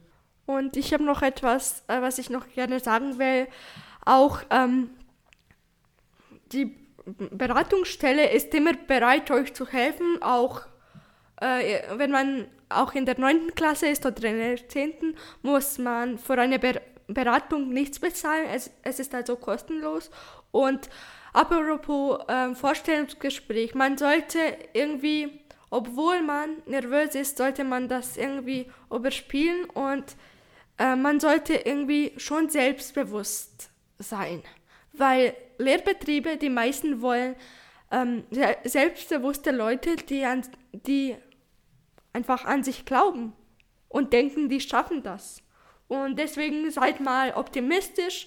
Und 0.47 0.77
ich 0.77 0.93
habe 0.93 1.05
noch 1.05 1.23
etwas, 1.23 1.85
äh, 1.89 2.01
was 2.01 2.19
ich 2.19 2.31
noch 2.31 2.49
gerne 2.49 2.81
sagen 2.81 3.19
will. 3.19 3.49
Auch 4.05 4.41
ähm, 4.51 4.91
die 6.53 6.77
Beratungsstelle 7.05 8.31
ist 8.31 8.55
immer 8.55 8.73
bereit, 8.75 9.31
euch 9.31 9.55
zu 9.55 9.67
helfen, 9.67 10.19
auch 10.21 10.63
äh, 11.43 11.83
wenn 11.97 12.11
man 12.11 12.47
auch 12.69 12.95
in 12.95 13.05
der 13.05 13.19
9. 13.19 13.55
Klasse 13.55 13.89
ist 13.89 14.07
oder 14.07 14.25
in 14.29 14.39
der 14.39 14.69
10. 14.69 15.17
muss 15.43 15.79
man 15.79 16.19
für 16.19 16.35
eine 16.39 16.59
Ber 16.59 16.81
Beratung 17.09 17.69
nichts 17.71 17.99
bezahlen. 17.99 18.47
Es, 18.55 18.71
es 18.83 18.99
ist 18.99 19.15
also 19.15 19.37
kostenlos. 19.37 20.11
Und 20.51 20.89
apropos 21.35 22.21
ähm, 22.29 22.55
Vorstellungsgespräch, 22.57 23.75
man 23.75 23.99
sollte 23.99 24.39
irgendwie, 24.73 25.41
obwohl 25.69 26.23
man 26.23 26.63
nervös 26.65 27.15
ist, 27.15 27.37
sollte 27.37 27.65
man 27.65 27.89
das 27.89 28.17
irgendwie 28.17 28.71
überspielen 28.91 29.65
und 29.71 30.05
äh, 30.79 30.97
man 30.97 31.21
sollte 31.21 31.55
irgendwie 31.55 32.15
schon 32.17 32.49
selbstbewusst 32.49 33.71
sein. 33.99 34.43
Weil 34.95 35.35
Lehrbetriebe, 35.59 36.37
die 36.39 36.51
meisten 36.51 37.03
wollen 37.03 37.35
ähm, 37.91 38.25
se- 38.31 38.57
selbstbewusste 38.65 39.51
Leute, 39.51 39.97
die, 39.97 40.25
an, 40.25 40.43
die 40.73 41.17
einfach 42.13 42.45
an 42.45 42.65
sich 42.65 42.85
glauben 42.85 43.33
und 43.89 44.13
denken, 44.13 44.49
die 44.49 44.61
schaffen 44.61 45.03
das. 45.03 45.43
Und 45.89 46.19
deswegen 46.19 46.71
seid 46.71 47.01
mal 47.01 47.33
optimistisch 47.35 48.27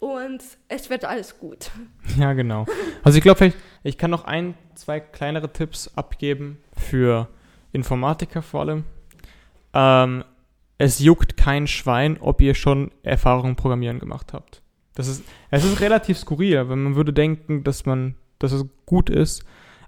und 0.00 0.42
es 0.68 0.90
wird 0.90 1.04
alles 1.04 1.38
gut. 1.38 1.70
Ja, 2.16 2.32
genau. 2.32 2.64
Also 3.02 3.18
ich 3.18 3.24
glaube 3.24 3.52
ich 3.82 3.98
kann 3.98 4.10
noch 4.12 4.24
ein, 4.24 4.54
zwei 4.76 5.00
kleinere 5.00 5.52
Tipps 5.52 5.90
abgeben 5.96 6.58
für 6.76 7.28
Informatiker 7.72 8.40
vor 8.40 8.60
allem. 8.60 8.84
Ähm, 9.72 10.22
es 10.78 11.00
juckt 11.00 11.36
kein 11.36 11.66
Schwein, 11.66 12.18
ob 12.20 12.40
ihr 12.40 12.54
schon 12.54 12.92
Erfahrung 13.02 13.50
im 13.50 13.56
Programmieren 13.56 13.98
gemacht 13.98 14.32
habt. 14.32 14.62
Das 14.94 15.08
ist, 15.08 15.24
es 15.50 15.64
ist 15.64 15.80
relativ 15.80 16.18
skurril, 16.18 16.68
weil 16.68 16.76
man 16.76 16.94
würde 16.94 17.12
denken, 17.12 17.64
dass 17.64 17.84
man, 17.84 18.14
dass 18.38 18.52
es 18.52 18.64
gut 18.86 19.10
ist. 19.10 19.44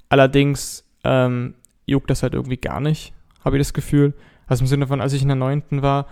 Allerdings 0.09 0.85
ähm, 1.05 1.55
juckt 1.87 2.11
das 2.11 2.23
halt 2.23 2.35
irgendwie 2.35 2.57
gar 2.57 2.81
nicht, 2.81 3.13
habe 3.47 3.57
ich 3.57 3.61
das 3.61 3.73
Gefühl. 3.73 4.13
Also 4.47 4.63
im 4.65 4.67
Sinne 4.69 4.87
von, 4.87 5.01
als 5.01 5.15
ich 5.15 5.23
in 5.23 5.29
der 5.29 5.37
neunten 5.37 5.81
war, 5.83 6.07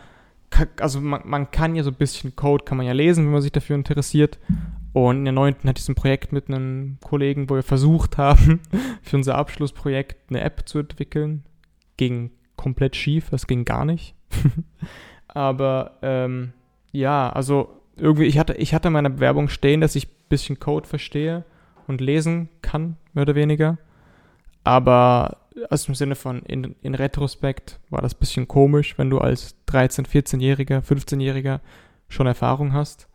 ka- 0.51 0.67
also 0.81 1.01
man, 1.01 1.21
man 1.25 1.51
kann 1.51 1.75
ja 1.77 1.83
so 1.83 1.91
ein 1.91 1.97
bisschen 1.97 2.35
Code, 2.37 2.65
kann 2.65 2.79
man 2.79 2.87
ja 2.87 2.93
lesen, 2.93 3.27
wenn 3.27 3.33
man 3.33 3.43
sich 3.43 3.53
dafür 3.53 3.77
interessiert. 3.77 4.39
Und 4.93 5.19
in 5.19 5.25
der 5.25 5.33
neunten 5.33 5.69
hatte 5.69 5.79
ich 5.81 5.85
so 5.85 5.93
ein 5.93 5.97
Projekt 5.97 6.33
mit 6.33 6.49
einem 6.49 6.99
Kollegen, 7.03 7.51
wo 7.51 7.57
wir 7.57 7.63
versucht 7.63 8.17
haben, 8.17 8.61
für 9.03 9.17
unser 9.17 9.35
Abschlussprojekt 9.37 10.31
eine 10.31 10.41
App 10.41 10.63
zu 10.67 10.79
entwickeln. 10.79 11.45
Ging 11.97 12.31
komplett 12.57 12.97
schief, 12.97 13.29
das 13.31 13.47
ging 13.47 13.65
gar 13.65 13.85
nicht. 13.85 14.15
Aber 15.29 15.99
ähm, 16.03 16.53
ja, 16.93 17.31
also 17.31 17.81
irgendwie, 17.97 18.25
ich 18.25 18.39
hatte, 18.39 18.55
ich 18.55 18.75
hatte 18.75 18.89
in 18.89 18.93
meiner 18.95 19.11
Bewerbung 19.11 19.49
stehen, 19.49 19.81
dass 19.81 19.97
ich 19.97 20.07
ein 20.09 20.15
bisschen 20.29 20.59
Code 20.61 20.89
verstehe 20.89 21.45
und 21.87 22.01
lesen 22.01 22.49
kann, 22.63 22.97
mehr 23.13 23.23
oder 23.23 23.35
weniger. 23.35 23.79
Aber 24.65 25.39
also 25.71 25.89
im 25.89 25.95
Sinne 25.95 26.15
von 26.15 26.43
in, 26.43 26.75
in 26.83 26.95
Retrospekt 26.95 27.81
war 27.91 28.03
das 28.03 28.15
ein 28.15 28.19
bisschen 28.19 28.49
komisch, 28.49 28.99
wenn 28.99 29.11
du 29.11 29.19
als 29.19 29.57
13-, 29.69 30.07
14-Jähriger, 30.09 30.81
15-Jähriger 30.83 31.61
schon 32.09 32.27
Erfahrung 32.27 32.73
hast. 32.73 33.09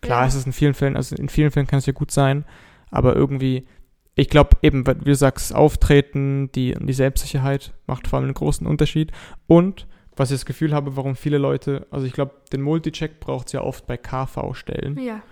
Klar 0.00 0.22
Ja. 0.22 0.26
ist 0.28 0.34
es 0.34 0.46
in 0.46 0.52
vielen 0.52 0.74
Fällen, 0.74 0.96
also 0.96 1.14
in 1.16 1.28
vielen 1.28 1.50
Fällen 1.50 1.66
kann 1.66 1.78
es 1.80 1.86
ja 1.86 1.92
gut 1.92 2.10
sein, 2.10 2.44
aber 2.90 3.14
irgendwie, 3.16 3.66
ich 4.14 4.28
glaube 4.28 4.56
eben, 4.62 4.86
wie 4.86 4.94
du 5.04 5.14
sagst, 5.14 5.54
Auftreten, 5.54 6.50
die, 6.52 6.74
die 6.78 6.92
Selbstsicherheit 6.92 7.72
macht 7.86 8.08
vor 8.08 8.18
allem 8.18 8.26
einen 8.26 8.34
großen 8.34 8.66
Unterschied. 8.66 9.12
Und 9.46 9.86
was 10.16 10.30
ich 10.30 10.36
das 10.36 10.46
Gefühl 10.46 10.72
habe, 10.74 10.96
warum 10.96 11.16
viele 11.16 11.38
Leute, 11.38 11.86
also 11.90 12.06
ich 12.06 12.12
glaube, 12.12 12.32
den 12.52 12.62
Multicheck 12.62 13.20
braucht 13.20 13.48
es 13.48 13.52
ja 13.52 13.62
oft 13.62 13.86
bei 13.86 13.96
KV-Stellen 13.96 14.98
Ja, 14.98 15.22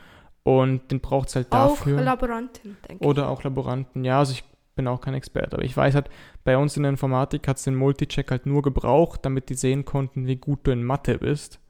und 0.44 0.90
den 0.90 1.00
braucht 1.00 1.28
es 1.28 1.36
halt 1.36 1.52
auch 1.52 1.76
dafür. 1.76 2.00
Laboranten, 2.02 2.76
denke 2.88 3.02
ich. 3.02 3.08
Oder 3.08 3.28
auch 3.28 3.42
Laboranten. 3.44 4.04
Ja, 4.04 4.18
also 4.20 4.32
ich 4.32 4.44
bin 4.78 4.88
auch 4.88 5.02
kein 5.02 5.12
Experte, 5.12 5.56
aber 5.56 5.64
ich 5.64 5.76
weiß 5.76 5.94
halt, 5.94 6.08
bei 6.44 6.56
uns 6.56 6.76
in 6.76 6.84
der 6.84 6.90
Informatik 6.90 7.46
hat 7.46 7.58
es 7.58 7.64
den 7.64 7.74
Multicheck 7.74 8.30
halt 8.30 8.46
nur 8.46 8.62
gebraucht, 8.62 9.20
damit 9.24 9.50
die 9.50 9.54
sehen 9.54 9.84
konnten, 9.84 10.26
wie 10.26 10.36
gut 10.36 10.60
du 10.62 10.70
in 10.70 10.82
Mathe 10.82 11.18
bist. 11.18 11.60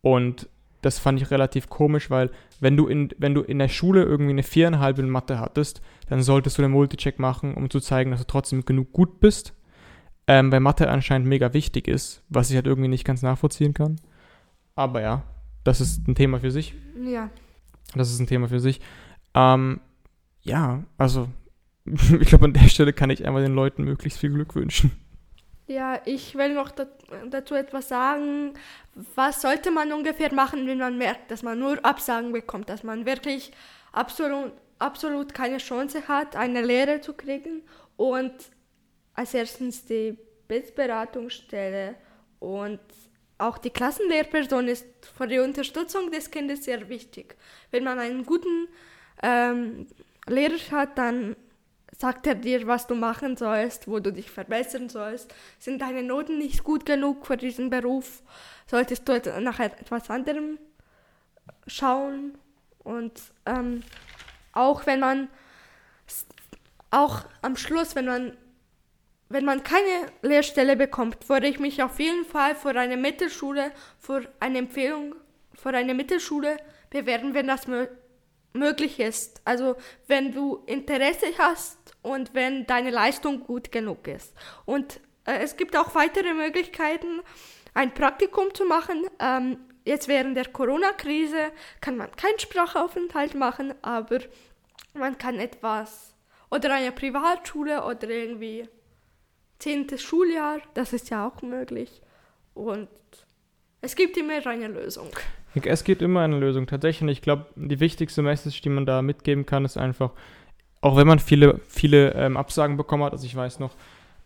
Und 0.00 0.48
das 0.82 0.98
fand 0.98 1.20
ich 1.20 1.30
relativ 1.30 1.68
komisch, 1.68 2.10
weil 2.10 2.30
wenn 2.58 2.76
du 2.76 2.86
in, 2.88 3.10
wenn 3.18 3.34
du 3.34 3.42
in 3.42 3.58
der 3.58 3.68
Schule 3.68 4.02
irgendwie 4.02 4.30
eine 4.30 4.42
viereinhalb 4.42 4.98
in 4.98 5.10
Mathe 5.10 5.38
hattest, 5.38 5.82
dann 6.08 6.22
solltest 6.22 6.58
du 6.58 6.62
den 6.62 6.70
Multicheck 6.70 7.18
machen, 7.18 7.54
um 7.54 7.70
zu 7.70 7.78
zeigen, 7.80 8.10
dass 8.10 8.20
du 8.20 8.26
trotzdem 8.26 8.64
genug 8.64 8.92
gut 8.92 9.20
bist. 9.20 9.52
Ähm, 10.26 10.50
weil 10.50 10.60
Mathe 10.60 10.88
anscheinend 10.88 11.28
mega 11.28 11.52
wichtig 11.52 11.86
ist, 11.86 12.24
was 12.28 12.50
ich 12.50 12.56
halt 12.56 12.66
irgendwie 12.66 12.88
nicht 12.88 13.04
ganz 13.04 13.22
nachvollziehen 13.22 13.74
kann. 13.74 14.00
Aber 14.74 15.00
ja, 15.00 15.22
das 15.62 15.80
ist 15.80 16.08
ein 16.08 16.14
Thema 16.16 16.40
für 16.40 16.50
sich. 16.50 16.74
Ja, 17.04 17.30
Das 17.94 18.10
ist 18.10 18.18
ein 18.18 18.26
Thema 18.26 18.48
für 18.48 18.58
sich. 18.60 18.80
Ähm, 19.34 19.80
ja, 20.42 20.82
also 20.98 21.28
ich 22.20 22.28
glaube, 22.28 22.46
an 22.46 22.52
der 22.52 22.68
Stelle 22.68 22.92
kann 22.92 23.10
ich 23.10 23.26
einfach 23.26 23.40
den 23.40 23.54
Leuten 23.54 23.84
möglichst 23.84 24.18
viel 24.18 24.30
Glück 24.30 24.54
wünschen. 24.54 24.90
ja, 25.66 26.00
ich 26.04 26.34
will 26.34 26.54
noch 26.54 26.70
dazu 27.30 27.54
etwas 27.54 27.88
sagen. 27.88 28.54
Was 29.14 29.42
sollte 29.42 29.70
man 29.70 29.92
ungefähr 29.92 30.32
machen, 30.32 30.66
wenn 30.66 30.78
man 30.78 30.98
merkt, 30.98 31.30
dass 31.30 31.42
man 31.42 31.58
nur 31.58 31.84
Absagen 31.84 32.32
bekommt, 32.32 32.68
dass 32.68 32.82
man 32.82 33.06
wirklich 33.06 33.52
absolut, 33.92 34.52
absolut 34.78 35.34
keine 35.34 35.58
Chance 35.58 36.08
hat, 36.08 36.36
eine 36.36 36.62
Lehre 36.62 37.00
zu 37.00 37.14
kriegen 37.14 37.62
und 37.96 38.32
als 39.14 39.34
erstens 39.34 39.86
die 39.86 40.18
Bildberatungsstelle 40.48 41.96
und 42.38 42.80
auch 43.38 43.58
die 43.58 43.70
Klassenlehrperson 43.70 44.68
ist 44.68 44.86
für 45.16 45.26
die 45.26 45.38
Unterstützung 45.38 46.10
des 46.10 46.30
Kindes 46.30 46.64
sehr 46.64 46.88
wichtig. 46.88 47.36
Wenn 47.70 47.84
man 47.84 47.98
einen 47.98 48.24
guten 48.24 48.68
ähm, 49.22 49.86
Lehrer 50.26 50.58
hat, 50.70 50.98
dann 50.98 51.36
sagt 51.98 52.26
er 52.26 52.34
dir, 52.34 52.66
was 52.66 52.86
du 52.86 52.94
machen 52.94 53.36
sollst, 53.36 53.88
wo 53.88 53.98
du 54.00 54.12
dich 54.12 54.30
verbessern 54.30 54.88
sollst. 54.88 55.34
Sind 55.58 55.80
deine 55.80 56.02
Noten 56.02 56.38
nicht 56.38 56.62
gut 56.64 56.84
genug 56.84 57.26
für 57.26 57.36
diesen 57.36 57.70
Beruf, 57.70 58.22
solltest 58.66 59.08
du 59.08 59.20
nach 59.40 59.60
etwas 59.60 60.10
anderem 60.10 60.58
schauen. 61.66 62.36
Und 62.84 63.20
ähm, 63.46 63.82
auch 64.52 64.86
wenn 64.86 65.00
man, 65.00 65.28
auch 66.90 67.24
am 67.42 67.56
Schluss, 67.56 67.96
wenn 67.96 68.06
man, 68.06 68.36
wenn 69.28 69.44
man 69.44 69.64
keine 69.64 70.12
Lehrstelle 70.22 70.76
bekommt, 70.76 71.28
würde 71.28 71.48
ich 71.48 71.58
mich 71.58 71.82
auf 71.82 71.98
jeden 71.98 72.24
Fall 72.24 72.54
für 72.54 72.78
eine 72.78 72.96
Mittelschule, 72.96 73.72
für 73.98 74.28
eine 74.38 74.58
Empfehlung, 74.58 75.14
für 75.54 75.70
eine 75.70 75.94
Mittelschule 75.94 76.58
bewerben, 76.90 77.34
wenn 77.34 77.48
das 77.48 77.66
mö 77.66 77.86
möglich 78.52 79.00
ist. 79.00 79.42
Also 79.44 79.76
wenn 80.06 80.32
du 80.32 80.62
Interesse 80.64 81.26
hast 81.36 81.85
und 82.06 82.34
wenn 82.34 82.66
deine 82.66 82.90
Leistung 82.90 83.40
gut 83.40 83.72
genug 83.72 84.06
ist. 84.06 84.32
Und 84.64 85.00
äh, 85.24 85.38
es 85.42 85.56
gibt 85.56 85.76
auch 85.76 85.94
weitere 85.96 86.34
Möglichkeiten, 86.34 87.20
ein 87.74 87.92
Praktikum 87.92 88.54
zu 88.54 88.64
machen. 88.64 89.06
Ähm, 89.18 89.58
jetzt 89.84 90.06
während 90.06 90.36
der 90.36 90.46
Corona-Krise 90.46 91.50
kann 91.80 91.96
man 91.96 92.12
keinen 92.12 92.38
Sprachaufenthalt 92.38 93.34
machen, 93.34 93.74
aber 93.82 94.20
man 94.94 95.18
kann 95.18 95.40
etwas 95.40 96.14
oder 96.48 96.72
eine 96.74 96.92
Privatschule 96.92 97.82
oder 97.84 98.08
irgendwie 98.08 98.68
zehntes 99.58 100.00
Schuljahr, 100.00 100.60
das 100.74 100.92
ist 100.92 101.10
ja 101.10 101.26
auch 101.26 101.42
möglich. 101.42 102.02
Und 102.54 102.88
es 103.80 103.96
gibt 103.96 104.16
immer 104.16 104.46
eine 104.46 104.68
Lösung. 104.68 105.10
Es 105.64 105.82
gibt 105.82 106.02
immer 106.02 106.20
eine 106.20 106.38
Lösung. 106.38 106.66
Tatsächlich, 106.66 107.18
ich 107.18 107.22
glaube, 107.22 107.46
die 107.56 107.80
wichtigste 107.80 108.22
Message, 108.22 108.60
die 108.60 108.68
man 108.68 108.86
da 108.86 109.02
mitgeben 109.02 109.44
kann, 109.44 109.64
ist 109.64 109.76
einfach, 109.76 110.12
auch 110.86 110.96
wenn 110.96 111.08
man 111.08 111.18
viele, 111.18 111.60
viele 111.66 112.12
ähm, 112.12 112.36
Absagen 112.36 112.76
bekommen 112.76 113.02
hat, 113.02 113.12
also 113.12 113.26
ich 113.26 113.34
weiß 113.34 113.58
noch, 113.58 113.72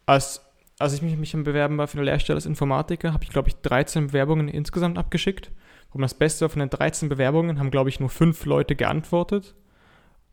als, 0.04 0.44
als 0.78 0.92
ich 0.92 1.00
mich, 1.00 1.16
mich 1.16 1.32
im 1.32 1.42
Bewerben 1.42 1.78
war 1.78 1.88
für 1.88 1.96
eine 1.96 2.04
Lehrstelle 2.04 2.36
als 2.36 2.44
Informatiker, 2.44 3.14
habe 3.14 3.24
ich, 3.24 3.30
glaube 3.30 3.48
ich, 3.48 3.56
13 3.62 4.08
Bewerbungen 4.08 4.46
insgesamt 4.46 4.98
abgeschickt. 4.98 5.50
Und 5.92 6.02
das 6.02 6.12
Beste 6.12 6.46
von 6.50 6.60
den 6.60 6.68
13 6.68 7.08
Bewerbungen 7.08 7.58
haben, 7.58 7.70
glaube 7.70 7.88
ich, 7.88 7.98
nur 7.98 8.10
fünf 8.10 8.44
Leute 8.44 8.76
geantwortet. 8.76 9.54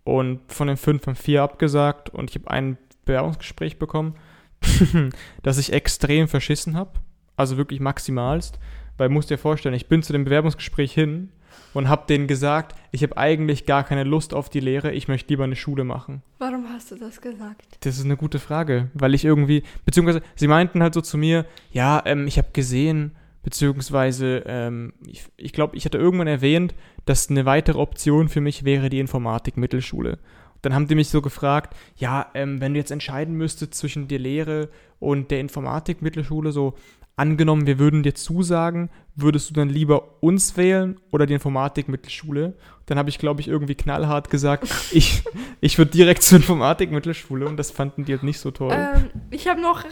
Und 0.04 0.42
von 0.52 0.68
den 0.68 0.76
fünf 0.76 1.08
haben 1.08 1.16
vier 1.16 1.44
abgesagt 1.44 2.10
und 2.10 2.30
ich 2.30 2.36
habe 2.36 2.52
ein 2.52 2.78
Bewerbungsgespräch 3.06 3.80
bekommen, 3.80 4.16
das 5.44 5.58
ich 5.58 5.72
extrem 5.72 6.28
verschissen 6.28 6.76
habe. 6.76 7.00
Also 7.38 7.56
wirklich 7.56 7.80
maximalst. 7.80 8.60
Weil 8.98 9.08
musst 9.08 9.30
dir 9.30 9.38
vorstellen, 9.38 9.76
ich 9.76 9.88
bin 9.88 10.04
zu 10.04 10.12
dem 10.12 10.26
Bewerbungsgespräch 10.26 10.92
hin 10.92 11.32
und 11.74 11.90
habe 11.90 12.06
denen 12.08 12.28
gesagt, 12.28 12.76
ich 12.92 13.04
habe 13.04 13.18
eigentlich 13.18 13.66
gar 13.66 13.84
keine 13.84 14.04
Lust 14.04 14.34
auf 14.34 14.50
die 14.50 14.60
Lehre, 14.60 14.92
ich 14.92 15.08
möchte 15.08 15.30
lieber 15.30 15.44
eine 15.44 15.56
Schule 15.56 15.84
machen. 15.84 16.24
Warum 16.40 16.68
hast 16.70 16.92
du 16.92 16.96
das 16.96 17.22
gesagt? 17.22 17.78
Das 17.82 17.98
ist 17.98 18.06
eine 18.06 18.18
gute 18.18 18.40
Frage, 18.40 18.90
weil 18.94 19.14
ich 19.14 19.26
irgendwie, 19.26 19.64
beziehungsweise 19.86 20.22
sie 20.36 20.48
meinten 20.48 20.82
halt 20.82 20.94
so 20.94 21.02
zu 21.02 21.18
mir, 21.18 21.46
ja, 21.72 22.02
ähm, 22.06 22.28
ich 22.28 22.38
habe 22.38 22.50
gesehen, 22.54 23.16
beziehungsweise 23.44 24.44
ähm, 24.46 24.94
ich, 25.06 25.26
ich 25.38 25.54
glaube, 25.54 25.78
ich 25.78 25.86
hatte 25.86 25.98
irgendwann 25.98 26.28
erwähnt, 26.28 26.76
dass 27.06 27.30
eine 27.30 27.46
weitere 27.46 27.80
Option 27.80 28.28
für 28.28 28.42
mich 28.42 28.66
wäre 28.66 28.90
die 28.90 29.00
Informatik-Mittelschule. 29.00 30.20
dann 30.62 30.74
haben 30.74 30.88
die 30.88 30.96
mich 30.96 31.10
so 31.10 31.22
gefragt, 31.22 31.76
ja, 31.96 32.30
ähm, 32.34 32.60
wenn 32.60 32.74
du 32.74 32.80
jetzt 32.80 32.92
entscheiden 32.92 33.36
müsstest 33.36 33.76
zwischen 33.76 34.08
der 34.08 34.20
Lehre 34.20 34.70
und 35.00 35.32
der 35.32 35.40
Informatik-Mittelschule, 35.40 36.52
so 36.52 36.74
angenommen, 37.18 37.68
wir 37.68 37.80
würden 37.80 38.04
dir 38.04 38.16
zusagen, 38.16 38.90
würdest 39.16 39.50
du 39.50 39.54
dann 39.56 39.70
lieber 39.70 40.22
uns 40.22 40.56
wählen 40.56 41.00
oder 41.12 41.26
die 41.26 41.34
Informatik-Mittelschule? 41.34 42.54
Dann 42.86 42.98
habe 42.98 43.10
ich, 43.10 43.18
glaube 43.18 43.42
ich, 43.42 43.48
irgendwie 43.48 43.76
knallhart 43.76 44.30
gesagt, 44.30 44.70
ich, 44.92 45.24
ich 45.60 45.78
würde 45.78 45.92
direkt 45.92 46.24
zur 46.24 46.38
Informatik-Mittelschule 46.38 47.46
und 47.46 47.58
das 47.58 47.72
fanden 47.72 48.06
die 48.06 48.14
halt 48.14 48.24
nicht 48.24 48.40
so 48.40 48.52
toll. 48.52 48.72
Ähm, 48.72 49.10
ich 49.32 49.48
habe 49.48 49.60
noch, 49.60 49.84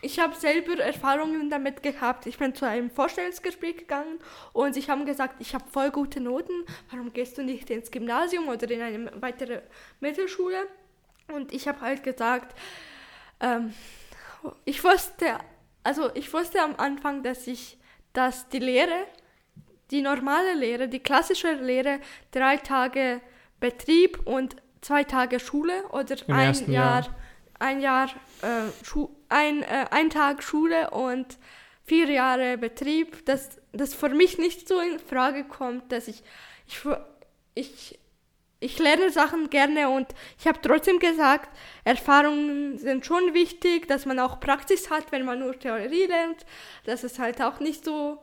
ich 0.00 0.18
habe 0.18 0.34
selber 0.34 0.82
Erfahrungen 0.82 1.50
damit 1.50 1.82
gehabt. 1.82 2.26
Ich 2.26 2.38
bin 2.38 2.54
zu 2.54 2.66
einem 2.66 2.90
Vorstellungsgespräch 2.90 3.76
gegangen 3.76 4.18
und 4.54 4.74
sie 4.74 4.82
haben 4.82 5.04
gesagt, 5.04 5.36
ich 5.40 5.54
habe 5.54 5.64
voll 5.70 5.90
gute 5.90 6.20
Noten. 6.20 6.64
Warum 6.90 7.12
gehst 7.12 7.36
du 7.36 7.44
nicht 7.44 7.68
ins 7.68 7.90
Gymnasium 7.90 8.48
oder 8.48 8.68
in 8.70 8.80
eine 8.80 9.12
weitere 9.20 9.60
Mittelschule? 10.00 10.66
Und 11.32 11.52
ich 11.52 11.68
habe 11.68 11.82
halt 11.82 12.02
gesagt, 12.02 12.58
ähm, 13.40 13.74
ich 14.64 14.82
wusste, 14.82 15.38
also 15.84 16.10
ich 16.14 16.32
wusste 16.32 16.60
am 16.62 16.76
Anfang, 16.76 17.22
dass 17.22 17.46
ich, 17.46 17.78
dass 18.12 18.48
die 18.48 18.58
Lehre, 18.58 19.06
die 19.90 20.02
normale 20.02 20.54
Lehre, 20.54 20.88
die 20.88 21.00
klassische 21.00 21.52
Lehre, 21.52 22.00
drei 22.30 22.56
Tage 22.56 23.20
Betrieb 23.60 24.26
und 24.26 24.56
zwei 24.80 25.04
Tage 25.04 25.38
Schule 25.40 25.84
oder 25.90 26.16
Im 26.26 26.34
ein 26.34 26.54
Jahr, 26.70 27.02
Jahr. 27.02 27.16
ein 27.58 27.80
Jahr, 27.80 28.08
äh, 28.42 28.84
Schu 28.84 29.10
ein, 29.28 29.62
äh, 29.62 29.86
ein 29.90 30.10
Tag 30.10 30.42
Schule 30.42 30.90
und 30.90 31.38
vier 31.84 32.10
Jahre 32.10 32.58
Betrieb, 32.58 33.24
dass 33.26 33.60
das 33.72 33.94
für 33.94 34.08
mich 34.08 34.38
nicht 34.38 34.68
so 34.68 34.80
in 34.80 34.98
Frage 34.98 35.44
kommt, 35.44 35.92
dass 35.92 36.08
ich, 36.08 36.22
ich, 36.66 36.84
ich, 37.54 37.98
ich 38.62 38.78
lerne 38.78 39.10
Sachen 39.10 39.50
gerne 39.50 39.88
und 39.88 40.08
ich 40.38 40.46
habe 40.46 40.60
trotzdem 40.62 40.98
gesagt, 40.98 41.50
Erfahrungen 41.84 42.78
sind 42.78 43.04
schon 43.04 43.34
wichtig, 43.34 43.88
dass 43.88 44.06
man 44.06 44.18
auch 44.18 44.40
Praxis 44.40 44.90
hat, 44.90 45.10
wenn 45.10 45.24
man 45.24 45.40
nur 45.40 45.58
Theorie 45.58 46.06
lernt, 46.06 46.46
dass 46.84 47.02
es 47.02 47.18
halt 47.18 47.42
auch 47.42 47.60
nicht 47.60 47.84
so 47.84 48.22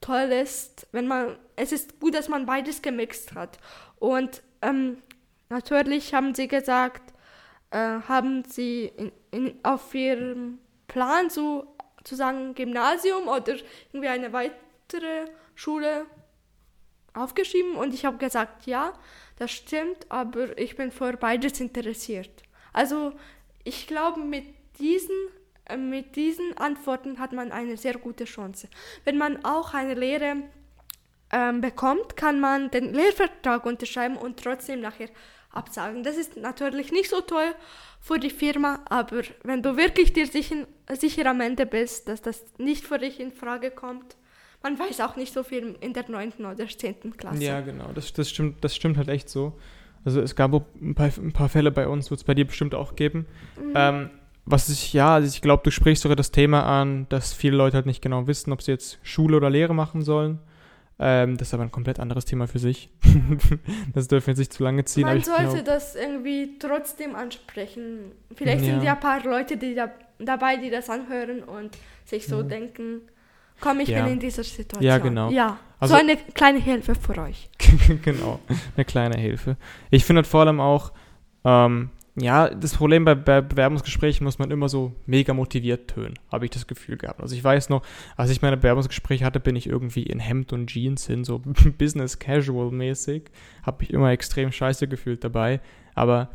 toll 0.00 0.30
ist, 0.32 0.86
wenn 0.92 1.06
man, 1.06 1.38
es 1.56 1.72
ist 1.72 2.00
gut, 2.00 2.14
dass 2.14 2.28
man 2.28 2.46
beides 2.46 2.82
gemixt 2.82 3.34
hat. 3.34 3.58
Und 3.98 4.42
ähm, 4.62 4.98
natürlich 5.48 6.14
haben 6.14 6.34
sie 6.34 6.48
gesagt, 6.48 7.14
äh, 7.70 8.00
haben 8.08 8.44
sie 8.44 8.92
in, 8.96 9.12
in, 9.30 9.58
auf 9.62 9.94
ihrem 9.94 10.58
Plan 10.86 11.30
so 11.30 11.74
zu 12.04 12.14
sagen 12.14 12.54
Gymnasium 12.54 13.28
oder 13.28 13.54
irgendwie 13.92 14.08
eine 14.08 14.32
weitere 14.32 15.26
Schule 15.54 16.06
aufgeschrieben 17.14 17.74
und 17.74 17.92
ich 17.92 18.04
habe 18.04 18.16
gesagt, 18.18 18.66
ja, 18.66 18.92
das 19.38 19.52
stimmt, 19.52 20.10
aber 20.10 20.58
ich 20.58 20.76
bin 20.76 20.90
für 20.90 21.16
beides 21.16 21.60
interessiert. 21.60 22.42
Also 22.72 23.12
ich 23.62 23.86
glaube, 23.86 24.20
mit 24.20 24.44
diesen, 24.78 25.14
äh, 25.64 25.76
mit 25.76 26.16
diesen 26.16 26.56
Antworten 26.58 27.20
hat 27.20 27.32
man 27.32 27.52
eine 27.52 27.76
sehr 27.76 27.94
gute 27.94 28.24
Chance. 28.24 28.68
Wenn 29.04 29.16
man 29.16 29.44
auch 29.44 29.74
eine 29.74 29.94
Lehre 29.94 30.42
ähm, 31.30 31.60
bekommt, 31.60 32.16
kann 32.16 32.40
man 32.40 32.70
den 32.70 32.92
Lehrvertrag 32.92 33.64
unterschreiben 33.64 34.16
und 34.16 34.42
trotzdem 34.42 34.80
nachher 34.80 35.08
absagen. 35.50 36.02
Das 36.02 36.16
ist 36.16 36.36
natürlich 36.36 36.90
nicht 36.90 37.08
so 37.08 37.20
toll 37.20 37.54
für 38.00 38.18
die 38.18 38.30
Firma, 38.30 38.80
aber 38.88 39.22
wenn 39.44 39.62
du 39.62 39.76
wirklich 39.76 40.12
dir 40.12 40.26
sicher, 40.26 40.66
sicher 40.90 41.26
am 41.26 41.40
Ende 41.40 41.64
bist, 41.64 42.08
dass 42.08 42.22
das 42.22 42.44
nicht 42.58 42.84
für 42.84 42.98
dich 42.98 43.20
in 43.20 43.32
Frage 43.32 43.70
kommt, 43.70 44.16
man 44.62 44.78
weiß 44.78 45.00
auch 45.00 45.16
nicht 45.16 45.32
so 45.32 45.42
viel 45.42 45.76
in 45.80 45.92
der 45.92 46.04
9. 46.08 46.32
oder 46.40 46.66
10. 46.68 47.16
Klasse. 47.16 47.42
Ja, 47.42 47.60
genau, 47.60 47.90
das, 47.94 48.12
das, 48.12 48.28
stimmt, 48.30 48.62
das 48.64 48.74
stimmt 48.74 48.96
halt 48.96 49.08
echt 49.08 49.28
so. 49.28 49.52
Also 50.04 50.20
es 50.20 50.34
gab 50.36 50.52
auch 50.54 50.64
ein 50.80 50.94
paar, 50.94 51.10
ein 51.18 51.32
paar 51.32 51.48
Fälle 51.48 51.70
bei 51.70 51.86
uns, 51.88 52.10
wird 52.10 52.20
es 52.20 52.24
bei 52.24 52.34
dir 52.34 52.46
bestimmt 52.46 52.74
auch 52.74 52.96
geben. 52.96 53.26
Mhm. 53.60 53.72
Ähm, 53.74 54.10
was 54.46 54.68
ich, 54.70 54.92
ja, 54.94 55.14
also 55.14 55.28
ich 55.28 55.42
glaube, 55.42 55.62
du 55.64 55.70
sprichst 55.70 56.02
sogar 56.02 56.16
das 56.16 56.30
Thema 56.30 56.62
an, 56.80 57.06
dass 57.10 57.34
viele 57.34 57.56
Leute 57.56 57.76
halt 57.76 57.86
nicht 57.86 58.00
genau 58.00 58.26
wissen, 58.26 58.52
ob 58.52 58.62
sie 58.62 58.70
jetzt 58.72 58.98
Schule 59.02 59.36
oder 59.36 59.50
Lehre 59.50 59.74
machen 59.74 60.02
sollen. 60.02 60.38
Ähm, 61.00 61.36
das 61.36 61.48
ist 61.48 61.54
aber 61.54 61.62
ein 61.64 61.70
komplett 61.70 62.00
anderes 62.00 62.24
Thema 62.24 62.48
für 62.48 62.58
sich. 62.58 62.88
das 63.94 64.08
dürfen 64.08 64.26
wir 64.28 64.32
jetzt 64.32 64.38
nicht 64.38 64.52
zu 64.52 64.64
lange 64.64 64.84
ziehen. 64.84 65.04
Man 65.04 65.22
sollte 65.22 65.50
glaub- 65.62 65.64
das 65.66 65.94
irgendwie 65.94 66.58
trotzdem 66.58 67.14
ansprechen. 67.14 68.12
Vielleicht 68.34 68.64
sind 68.64 68.78
Ja. 68.78 68.82
ja 68.84 68.92
ein 68.94 69.00
paar 69.00 69.22
Leute 69.24 69.56
die 69.56 69.74
da, 69.74 69.90
dabei, 70.18 70.56
die 70.56 70.70
das 70.70 70.88
anhören 70.90 71.42
und 71.44 71.76
sich 72.04 72.26
so 72.26 72.42
Mhm. 72.42 72.48
denken, 72.48 73.00
komm, 73.60 73.80
ich 73.80 73.88
Ja. 73.88 74.04
bin 74.04 74.14
in 74.14 74.20
dieser 74.20 74.44
Situation. 74.44 74.82
Ja, 74.82 74.98
genau. 74.98 75.30
Ja, 75.30 75.58
Also- 75.80 75.94
so 75.94 76.00
eine 76.00 76.16
kleine 76.16 76.58
Hilfe 76.60 76.94
für 76.94 77.18
euch. 77.18 77.48
genau, 78.02 78.40
eine 78.76 78.84
kleine 78.84 79.18
Hilfe. 79.18 79.56
Ich 79.90 80.04
finde 80.04 80.18
halt 80.20 80.26
vor 80.26 80.40
allem 80.40 80.60
auch, 80.60 80.92
ähm, 81.44 81.90
ja, 82.20 82.48
das 82.48 82.74
Problem 82.74 83.04
bei, 83.04 83.14
bei 83.14 83.40
Bewerbungsgesprächen 83.40 84.24
muss 84.24 84.40
man 84.40 84.50
immer 84.50 84.68
so 84.68 84.92
mega 85.06 85.32
motiviert 85.34 85.88
tönen, 85.90 86.14
habe 86.32 86.46
ich 86.46 86.50
das 86.50 86.66
Gefühl 86.66 86.96
gehabt. 86.96 87.20
Also 87.20 87.36
ich 87.36 87.44
weiß 87.44 87.68
noch, 87.68 87.82
als 88.16 88.30
ich 88.30 88.42
meine 88.42 88.56
Bewerbungsgespräche 88.56 89.24
hatte, 89.24 89.38
bin 89.38 89.54
ich 89.54 89.68
irgendwie 89.68 90.02
in 90.02 90.18
Hemd 90.18 90.52
und 90.52 90.66
Jeans 90.66 91.06
hin, 91.06 91.22
so 91.22 91.38
Business 91.78 92.18
Casual 92.18 92.72
mäßig, 92.72 93.24
habe 93.62 93.76
mich 93.80 93.92
immer 93.92 94.10
extrem 94.10 94.50
scheiße 94.50 94.88
gefühlt 94.88 95.22
dabei. 95.22 95.60
Aber 95.94 96.30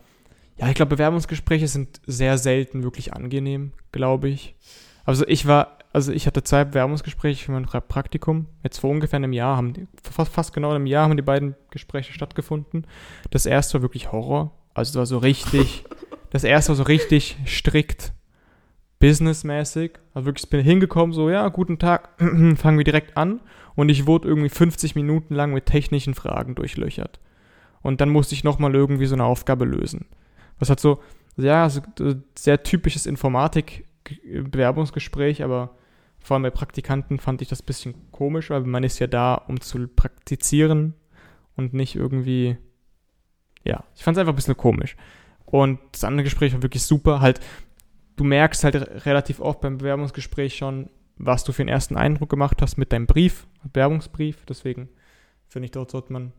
ja, 0.57 0.69
ich 0.69 0.75
glaube, 0.75 0.95
Bewerbungsgespräche 0.95 1.67
sind 1.67 1.99
sehr 2.05 2.37
selten 2.37 2.83
wirklich 2.83 3.11
angenehm, 3.13 3.73
glaube 3.91 4.29
ich. 4.29 4.55
Also 5.03 5.27
ich 5.27 5.47
war, 5.47 5.79
also 5.93 6.11
ich 6.11 6.25
hatte 6.27 6.43
zwei 6.43 6.65
Bewerbungsgespräche 6.65 7.45
für 7.45 7.51
mein 7.51 7.65
Pra- 7.65 7.79
Praktikum. 7.79 8.47
Jetzt 8.63 8.79
vor 8.79 8.89
ungefähr 8.89 9.17
einem 9.17 9.33
Jahr 9.33 9.55
haben 9.57 9.73
die, 9.73 9.87
fast, 10.01 10.33
fast 10.33 10.53
genau 10.53 10.71
einem 10.71 10.87
Jahr 10.87 11.07
haben 11.07 11.15
die 11.15 11.23
beiden 11.23 11.55
Gespräche 11.69 12.11
stattgefunden. 12.13 12.87
Das 13.29 13.45
erste 13.45 13.75
war 13.75 13.83
wirklich 13.83 14.11
Horror. 14.11 14.51
Also 14.73 14.89
es 14.89 14.95
war 14.97 15.05
so 15.05 15.19
richtig, 15.19 15.85
das 16.31 16.43
erste 16.43 16.69
war 16.69 16.75
so 16.75 16.83
richtig 16.83 17.37
strikt 17.45 18.11
businessmäßig. 18.99 19.99
Also 20.13 20.25
wirklich, 20.25 20.45
ich 20.45 20.49
bin 20.49 20.61
hingekommen, 20.61 21.13
so, 21.13 21.29
ja, 21.29 21.47
guten 21.49 21.77
Tag, 21.77 22.09
fangen 22.55 22.77
wir 22.77 22.85
direkt 22.85 23.15
an. 23.15 23.41
Und 23.75 23.89
ich 23.89 24.07
wurde 24.07 24.27
irgendwie 24.27 24.49
50 24.49 24.95
Minuten 24.95 25.35
lang 25.35 25.53
mit 25.53 25.65
technischen 25.65 26.13
Fragen 26.13 26.55
durchlöchert. 26.55 27.19
Und 27.81 27.99
dann 28.01 28.09
musste 28.09 28.33
ich 28.33 28.43
nochmal 28.43 28.73
irgendwie 28.73 29.05
so 29.07 29.15
eine 29.15 29.25
Aufgabe 29.25 29.65
lösen. 29.65 30.05
Das 30.59 30.69
hat 30.69 30.79
so, 30.79 31.01
ja, 31.37 31.69
so, 31.69 31.81
so 31.97 32.13
sehr 32.35 32.63
typisches 32.63 33.05
Informatik-Bewerbungsgespräch, 33.05 35.43
aber 35.43 35.75
vor 36.23 36.35
allem 36.35 36.43
bei 36.43 36.49
Praktikanten 36.51 37.19
fand 37.19 37.41
ich 37.41 37.49
das 37.49 37.61
ein 37.61 37.65
bisschen 37.65 38.11
komisch, 38.11 38.49
weil 38.49 38.61
man 38.61 38.83
ist 38.83 38.99
ja 38.99 39.07
da, 39.07 39.35
um 39.35 39.59
zu 39.61 39.87
praktizieren 39.87 40.93
und 41.55 41.73
nicht 41.73 41.95
irgendwie, 41.95 42.57
ja, 43.63 43.83
ich 43.95 44.03
fand 44.03 44.17
es 44.17 44.21
einfach 44.21 44.33
ein 44.33 44.37
bisschen 44.37 44.57
komisch. 44.57 44.95
Und 45.45 45.79
das 45.91 46.03
andere 46.03 46.23
Gespräch 46.23 46.53
war 46.53 46.63
wirklich 46.63 46.83
super, 46.83 47.19
halt, 47.21 47.39
du 48.15 48.23
merkst 48.23 48.63
halt 48.63 48.75
re- 48.75 49.05
relativ 49.05 49.39
oft 49.39 49.61
beim 49.61 49.77
Bewerbungsgespräch 49.77 50.55
schon, 50.55 50.89
was 51.17 51.43
du 51.43 51.51
für 51.51 51.61
einen 51.61 51.69
ersten 51.69 51.95
Eindruck 51.97 52.29
gemacht 52.29 52.61
hast 52.61 52.77
mit 52.77 52.91
deinem 52.91 53.05
Brief, 53.05 53.45
Bewerbungsbrief, 53.63 54.45
deswegen 54.45 54.89
finde 55.47 55.65
ich, 55.65 55.71
dort 55.71 55.91
sollte 55.91 56.11
man 56.11 56.31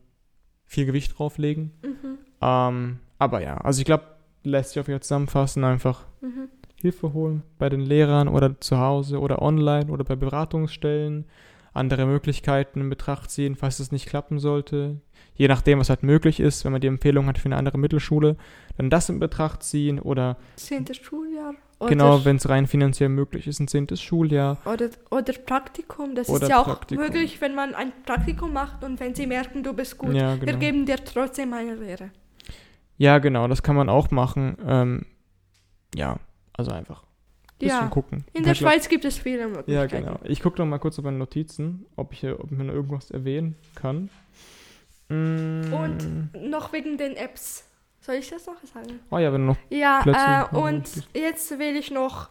viel 0.65 0.87
Gewicht 0.87 1.17
drauflegen. 1.19 1.71
Mhm, 1.83 2.19
Ähm, 2.41 2.99
aber 3.19 3.41
ja, 3.43 3.59
also 3.59 3.79
ich 3.81 3.85
glaube, 3.85 4.05
lässt 4.43 4.71
sich 4.71 4.81
auf 4.81 4.89
jeden 4.89 4.99
Fall 4.99 5.05
zusammenfassen, 5.05 5.63
einfach 5.63 6.07
mhm. 6.21 6.49
Hilfe 6.85 7.15
holen 7.15 7.43
bei 7.59 7.71
den 7.71 7.81
Lehrern 7.81 8.29
oder 8.29 8.61
zu 8.61 8.79
Hause 8.79 9.19
oder 9.19 9.41
online 9.41 9.91
oder 9.91 10.05
bei 10.05 10.17
Beratungsstellen, 10.17 11.25
andere 11.73 12.05
Möglichkeiten 12.05 12.83
in 12.83 12.91
Betracht 12.91 13.31
ziehen, 13.31 13.57
falls 13.57 13.81
es 13.81 13.91
nicht 13.91 14.07
klappen 14.07 14.39
sollte. 14.39 15.01
Je 15.35 15.49
nachdem, 15.49 15.81
was 15.81 15.89
halt 15.89 16.03
möglich 16.03 16.41
ist, 16.41 16.63
wenn 16.65 16.73
man 16.73 16.83
die 16.83 16.87
Empfehlung 16.87 17.27
hat 17.27 17.39
für 17.39 17.47
eine 17.47 17.57
andere 17.57 17.79
Mittelschule, 17.79 18.37
dann 18.77 18.91
das 18.91 19.09
in 19.09 19.19
Betracht 19.19 19.63
ziehen 19.63 19.99
oder 19.99 20.37
Zehntes 20.57 20.99
Schuljahr. 20.99 21.55
Oder, 21.81 21.89
genau, 21.89 22.25
wenn 22.27 22.37
es 22.37 22.49
rein 22.51 22.67
finanziell 22.67 23.09
möglich 23.09 23.47
ist, 23.47 23.61
ein 23.61 23.67
zehntes 23.69 24.03
Schuljahr. 24.03 24.59
oder, 24.67 24.91
oder 25.11 25.33
Praktikum. 25.33 26.15
Das 26.15 26.29
Oder 26.29 26.43
ist 26.43 26.49
ja 26.51 26.61
auch 26.61 26.67
Praktikum. 26.67 27.03
möglich, 27.03 27.41
wenn 27.41 27.55
man 27.55 27.75
ein 27.75 27.93
Praktikum 28.05 28.53
macht 28.53 28.85
und 28.85 29.01
wenn 29.01 29.15
sie 29.15 29.27
merken, 29.27 29.63
du 29.63 29.73
bist 29.73 29.97
gut. 29.97 30.15
Ja, 30.15 30.39
Wir 30.39 30.47
genau. 30.47 30.59
geben 30.59 30.85
dir 30.85 31.03
trotzdem 31.03 31.55
eine 31.55 31.77
Lehre. 31.77 32.11
Ja, 32.99 33.19
genau, 33.19 33.49
das 33.49 33.63
kann 33.63 33.75
man 33.75 33.89
auch 33.89 34.11
machen. 34.11 34.59
Ähm, 34.67 35.07
ja, 35.95 36.19
also 36.57 36.71
einfach 36.73 37.03
ein 37.03 37.59
bisschen 37.59 37.79
Ja, 37.81 37.87
gucken. 37.89 38.25
in 38.33 38.43
der 38.45 38.55
Schweiz 38.55 38.89
gibt 38.89 39.05
es 39.05 39.19
viele 39.19 39.43
Ja, 39.43 39.49
Möglichkeiten. 39.49 40.05
genau. 40.07 40.19
Ich 40.25 40.41
gucke 40.41 40.59
noch 40.61 40.67
mal 40.67 40.79
kurz 40.79 40.99
auf 40.99 41.05
meine 41.05 41.19
Notizen, 41.19 41.87
ob 41.97 42.13
ich, 42.13 42.21
hier- 42.21 42.41
ob 42.41 42.51
ich 42.51 42.57
mir 42.59 42.65
noch 42.65 42.75
irgendwas 42.75 43.11
erwähnen 43.11 43.57
kann. 43.75 44.11
Mm. 45.09 45.73
Und 45.73 46.31
noch 46.51 46.73
wegen 46.73 46.97
den 46.97 47.17
Apps. 47.17 47.65
Soll 48.01 48.17
ich 48.17 48.29
das 48.31 48.47
noch 48.47 48.63
sagen? 48.65 49.01
Oh 49.11 49.19
ja, 49.19 49.33
wenn 49.33 49.43
du 49.43 49.47
noch. 49.49 49.57
Ja, 49.71 50.49
äh, 50.53 50.57
und 50.57 50.89
jetzt 51.15 51.59
will 51.59 51.77
ich 51.77 51.91
noch 51.91 52.29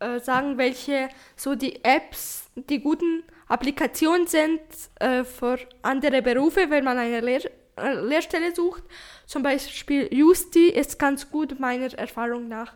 äh, 0.00 0.20
sagen, 0.20 0.56
welche 0.58 1.08
so 1.36 1.54
die 1.54 1.84
Apps, 1.84 2.48
die 2.54 2.80
guten 2.80 3.22
Applikationen 3.48 4.26
sind 4.26 4.60
äh, 5.00 5.24
für 5.24 5.58
andere 5.82 6.22
Berufe, 6.22 6.66
wenn 6.70 6.84
man 6.84 6.98
eine 6.98 7.20
Lehr 7.20 7.40
äh, 7.76 7.94
Lehrstelle 7.94 8.54
sucht. 8.54 8.84
Zum 9.26 9.42
Beispiel 9.42 10.08
Justi 10.14 10.68
ist 10.68 10.96
ganz 10.98 11.28
gut 11.30 11.58
meiner 11.58 11.92
Erfahrung 11.98 12.46
nach. 12.48 12.72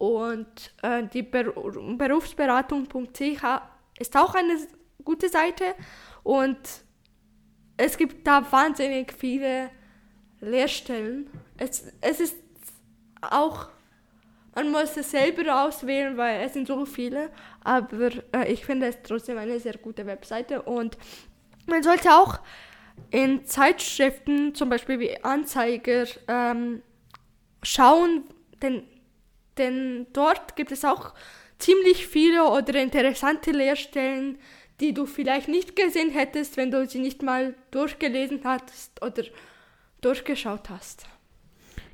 Und 0.00 0.72
äh, 0.80 1.02
die 1.12 1.22
Ber 1.22 1.52
Berufsberatung.ch 1.52 3.44
ist 3.98 4.16
auch 4.16 4.34
eine 4.34 4.56
gute 5.04 5.28
Seite. 5.28 5.74
Und 6.22 6.56
es 7.76 7.98
gibt 7.98 8.26
da 8.26 8.50
wahnsinnig 8.50 9.12
viele 9.12 9.68
Lehrstellen. 10.40 11.28
es, 11.58 11.84
es 12.00 12.20
ist 12.20 12.36
auch, 13.20 13.68
man 14.54 14.70
muss 14.70 14.96
es 14.96 15.10
selber 15.10 15.66
auswählen, 15.66 16.16
weil 16.16 16.46
es 16.46 16.54
sind 16.54 16.66
so 16.66 16.86
viele, 16.86 17.30
aber 17.62 18.08
äh, 18.32 18.50
ich 18.50 18.64
finde 18.64 18.86
es 18.86 18.96
trotzdem 19.02 19.36
eine 19.36 19.60
sehr 19.60 19.76
gute 19.76 20.06
Webseite 20.06 20.62
und 20.62 20.96
man 21.66 21.82
sollte 21.82 22.10
auch 22.10 22.40
in 23.10 23.44
Zeitschriften, 23.44 24.54
zum 24.54 24.70
Beispiel 24.70 24.98
wie 24.98 25.22
Anzeiger, 25.22 26.06
ähm, 26.26 26.80
schauen, 27.62 28.24
denn, 28.62 28.84
denn 29.60 30.06
dort 30.12 30.56
gibt 30.56 30.72
es 30.72 30.84
auch 30.84 31.14
ziemlich 31.58 32.06
viele 32.06 32.44
oder 32.44 32.74
interessante 32.82 33.52
Lehrstellen, 33.52 34.38
die 34.80 34.94
du 34.94 35.06
vielleicht 35.06 35.48
nicht 35.48 35.76
gesehen 35.76 36.10
hättest, 36.10 36.56
wenn 36.56 36.70
du 36.70 36.88
sie 36.88 36.98
nicht 36.98 37.22
mal 37.22 37.54
durchgelesen 37.70 38.40
hast 38.44 39.00
oder 39.04 39.22
durchgeschaut 40.00 40.70
hast. 40.70 41.06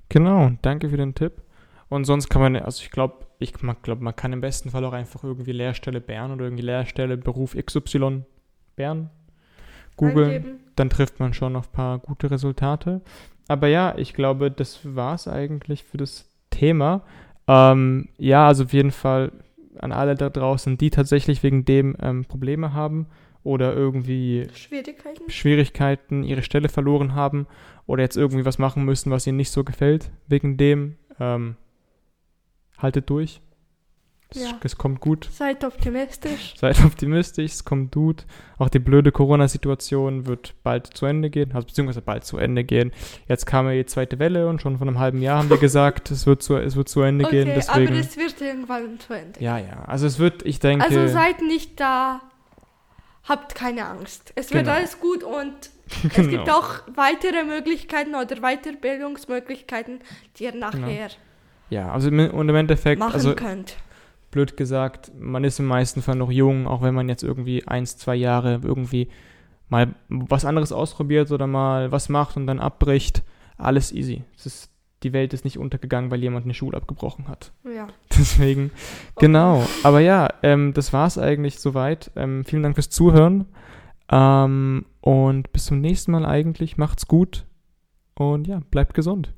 Genau, 0.08 0.52
danke 0.62 0.88
für 0.88 0.96
den 0.96 1.14
Tipp. 1.14 1.42
Und 1.88 2.04
sonst 2.04 2.28
kann 2.28 2.42
man, 2.42 2.56
also 2.56 2.82
ich 2.82 2.90
glaube, 2.90 3.26
ich 3.38 3.52
glaube, 3.52 4.02
man 4.02 4.16
kann 4.16 4.32
im 4.32 4.40
besten 4.40 4.70
Fall 4.70 4.84
auch 4.84 4.92
einfach 4.92 5.22
irgendwie 5.24 5.52
Lehrstelle 5.52 6.00
Bern 6.00 6.32
oder 6.32 6.44
irgendwie 6.44 6.64
Lehrstelle 6.64 7.16
Beruf 7.16 7.56
XY 7.56 8.22
Bern 8.76 9.10
googeln. 9.96 10.60
Dann 10.76 10.90
trifft 10.90 11.20
man 11.20 11.32
schon 11.34 11.56
auf 11.56 11.68
ein 11.68 11.72
paar 11.72 11.98
gute 11.98 12.30
Resultate. 12.30 13.02
Aber 13.48 13.68
ja, 13.68 13.94
ich 13.96 14.14
glaube, 14.14 14.50
das 14.50 14.94
war 14.94 15.14
es 15.14 15.28
eigentlich 15.28 15.84
für 15.84 15.96
das 15.96 16.28
Thema. 16.50 17.02
Ähm, 17.48 18.08
ja, 18.18 18.46
also 18.46 18.64
auf 18.64 18.72
jeden 18.72 18.90
Fall 18.90 19.32
an 19.78 19.92
alle 19.92 20.14
da 20.14 20.30
draußen, 20.30 20.78
die 20.78 20.90
tatsächlich 20.90 21.42
wegen 21.42 21.64
dem 21.64 21.96
ähm, 22.00 22.24
Probleme 22.24 22.72
haben 22.72 23.06
oder 23.42 23.74
irgendwie 23.74 24.48
Schwierigkeiten. 24.54 25.30
Schwierigkeiten, 25.30 26.24
ihre 26.24 26.42
Stelle 26.42 26.68
verloren 26.68 27.14
haben 27.14 27.46
oder 27.86 28.02
jetzt 28.02 28.16
irgendwie 28.16 28.44
was 28.44 28.58
machen 28.58 28.84
müssen, 28.84 29.10
was 29.10 29.26
ihnen 29.26 29.36
nicht 29.36 29.50
so 29.50 29.64
gefällt, 29.64 30.10
wegen 30.26 30.56
dem, 30.56 30.96
ähm, 31.20 31.56
haltet 32.78 33.08
durch. 33.08 33.40
Es, 34.36 34.42
Ja. 34.42 34.58
es 34.62 34.76
kommt 34.76 35.00
gut. 35.00 35.28
Seid 35.32 35.64
optimistisch. 35.64 36.54
Seid 36.58 36.84
optimistisch, 36.84 37.52
es 37.52 37.64
kommt 37.64 37.92
gut. 37.94 38.24
Auch 38.58 38.68
die 38.68 38.78
blöde 38.78 39.12
Corona-Situation 39.12 40.26
wird 40.26 40.54
bald 40.62 40.86
zu 40.88 41.06
Ende 41.06 41.30
gehen, 41.30 41.52
also 41.54 41.66
beziehungsweise 41.66 42.02
bald 42.02 42.24
zu 42.24 42.36
Ende 42.38 42.64
gehen. 42.64 42.92
Jetzt 43.28 43.46
kam 43.46 43.66
ja 43.66 43.72
die 43.72 43.86
zweite 43.86 44.18
Welle 44.18 44.48
und 44.48 44.60
schon 44.62 44.78
vor 44.78 44.86
einem 44.86 44.98
halben 44.98 45.20
Jahr 45.22 45.38
haben 45.38 45.50
wir 45.50 45.58
gesagt, 45.58 46.10
es 46.10 46.26
wird 46.26 46.42
zu, 46.42 46.56
es 46.56 46.76
wird 46.76 46.88
zu 46.88 47.00
Ende 47.02 47.24
gehen. 47.28 47.48
Okay, 47.48 47.54
Deswegen, 47.56 47.88
aber 47.88 47.98
es 47.98 48.16
wird 48.16 48.40
irgendwann 48.40 49.00
zu 49.00 49.12
Ende. 49.14 49.40
ja, 49.42 49.58
ja. 49.58 49.84
Also 49.86 50.06
es 50.06 50.18
wird, 50.18 50.44
ich 50.44 50.60
denke, 50.60 50.84
Also 50.84 51.06
seid 51.08 51.40
nicht 51.42 51.80
da, 51.80 52.20
habt 53.24 53.54
keine 53.54 53.86
Angst. 53.86 54.32
Es 54.36 54.52
wird 54.52 54.64
Genau. 54.64 54.76
alles 54.76 55.00
gut 55.00 55.22
und 55.24 55.52
es 56.04 56.14
Genau. 56.14 56.28
gibt 56.28 56.50
auch 56.50 56.80
weitere 56.94 57.44
Möglichkeiten 57.44 58.14
oder 58.14 58.36
Weiterbildungsmöglichkeiten, 58.40 60.00
die 60.38 60.44
ihr 60.44 60.54
nachher 60.54 61.08
ja, 61.68 61.90
also 61.90 62.08
im, 62.08 62.30
und 62.30 62.48
im 62.48 62.54
Endeffekt, 62.54 63.00
machen 63.00 63.14
also 63.14 63.34
könnt. 63.34 63.74
Blöd 64.36 64.58
gesagt, 64.58 65.12
man 65.18 65.44
ist 65.44 65.58
im 65.60 65.66
meisten 65.66 66.02
Fall 66.02 66.16
noch 66.16 66.30
jung, 66.30 66.66
auch 66.66 66.82
wenn 66.82 66.94
man 66.94 67.08
jetzt 67.08 67.22
irgendwie 67.22 67.66
eins, 67.66 67.96
zwei 67.96 68.14
Jahre 68.14 68.60
irgendwie 68.62 69.08
mal 69.70 69.94
was 70.10 70.44
anderes 70.44 70.72
ausprobiert 70.72 71.32
oder 71.32 71.46
mal 71.46 71.90
was 71.90 72.10
macht 72.10 72.36
und 72.36 72.46
dann 72.46 72.60
abbricht. 72.60 73.22
Alles 73.56 73.92
easy. 73.92 74.24
Ist, 74.36 74.70
die 75.02 75.14
Welt 75.14 75.32
ist 75.32 75.46
nicht 75.46 75.56
untergegangen, 75.58 76.10
weil 76.10 76.20
jemand 76.20 76.44
eine 76.44 76.52
Schule 76.52 76.76
abgebrochen 76.76 77.28
hat. 77.28 77.50
Ja. 77.64 77.86
Deswegen, 78.18 78.72
genau. 79.18 79.66
Aber 79.82 80.00
ja, 80.00 80.28
ähm, 80.42 80.74
das 80.74 80.92
war 80.92 81.06
es 81.06 81.16
eigentlich 81.16 81.58
soweit. 81.58 82.10
Ähm, 82.14 82.44
vielen 82.44 82.62
Dank 82.62 82.76
fürs 82.76 82.90
Zuhören. 82.90 83.46
Ähm, 84.12 84.84
und 85.00 85.50
bis 85.50 85.64
zum 85.64 85.80
nächsten 85.80 86.12
Mal 86.12 86.26
eigentlich. 86.26 86.76
Macht's 86.76 87.08
gut. 87.08 87.46
Und 88.14 88.46
ja, 88.46 88.60
bleibt 88.70 88.92
gesund. 88.92 89.32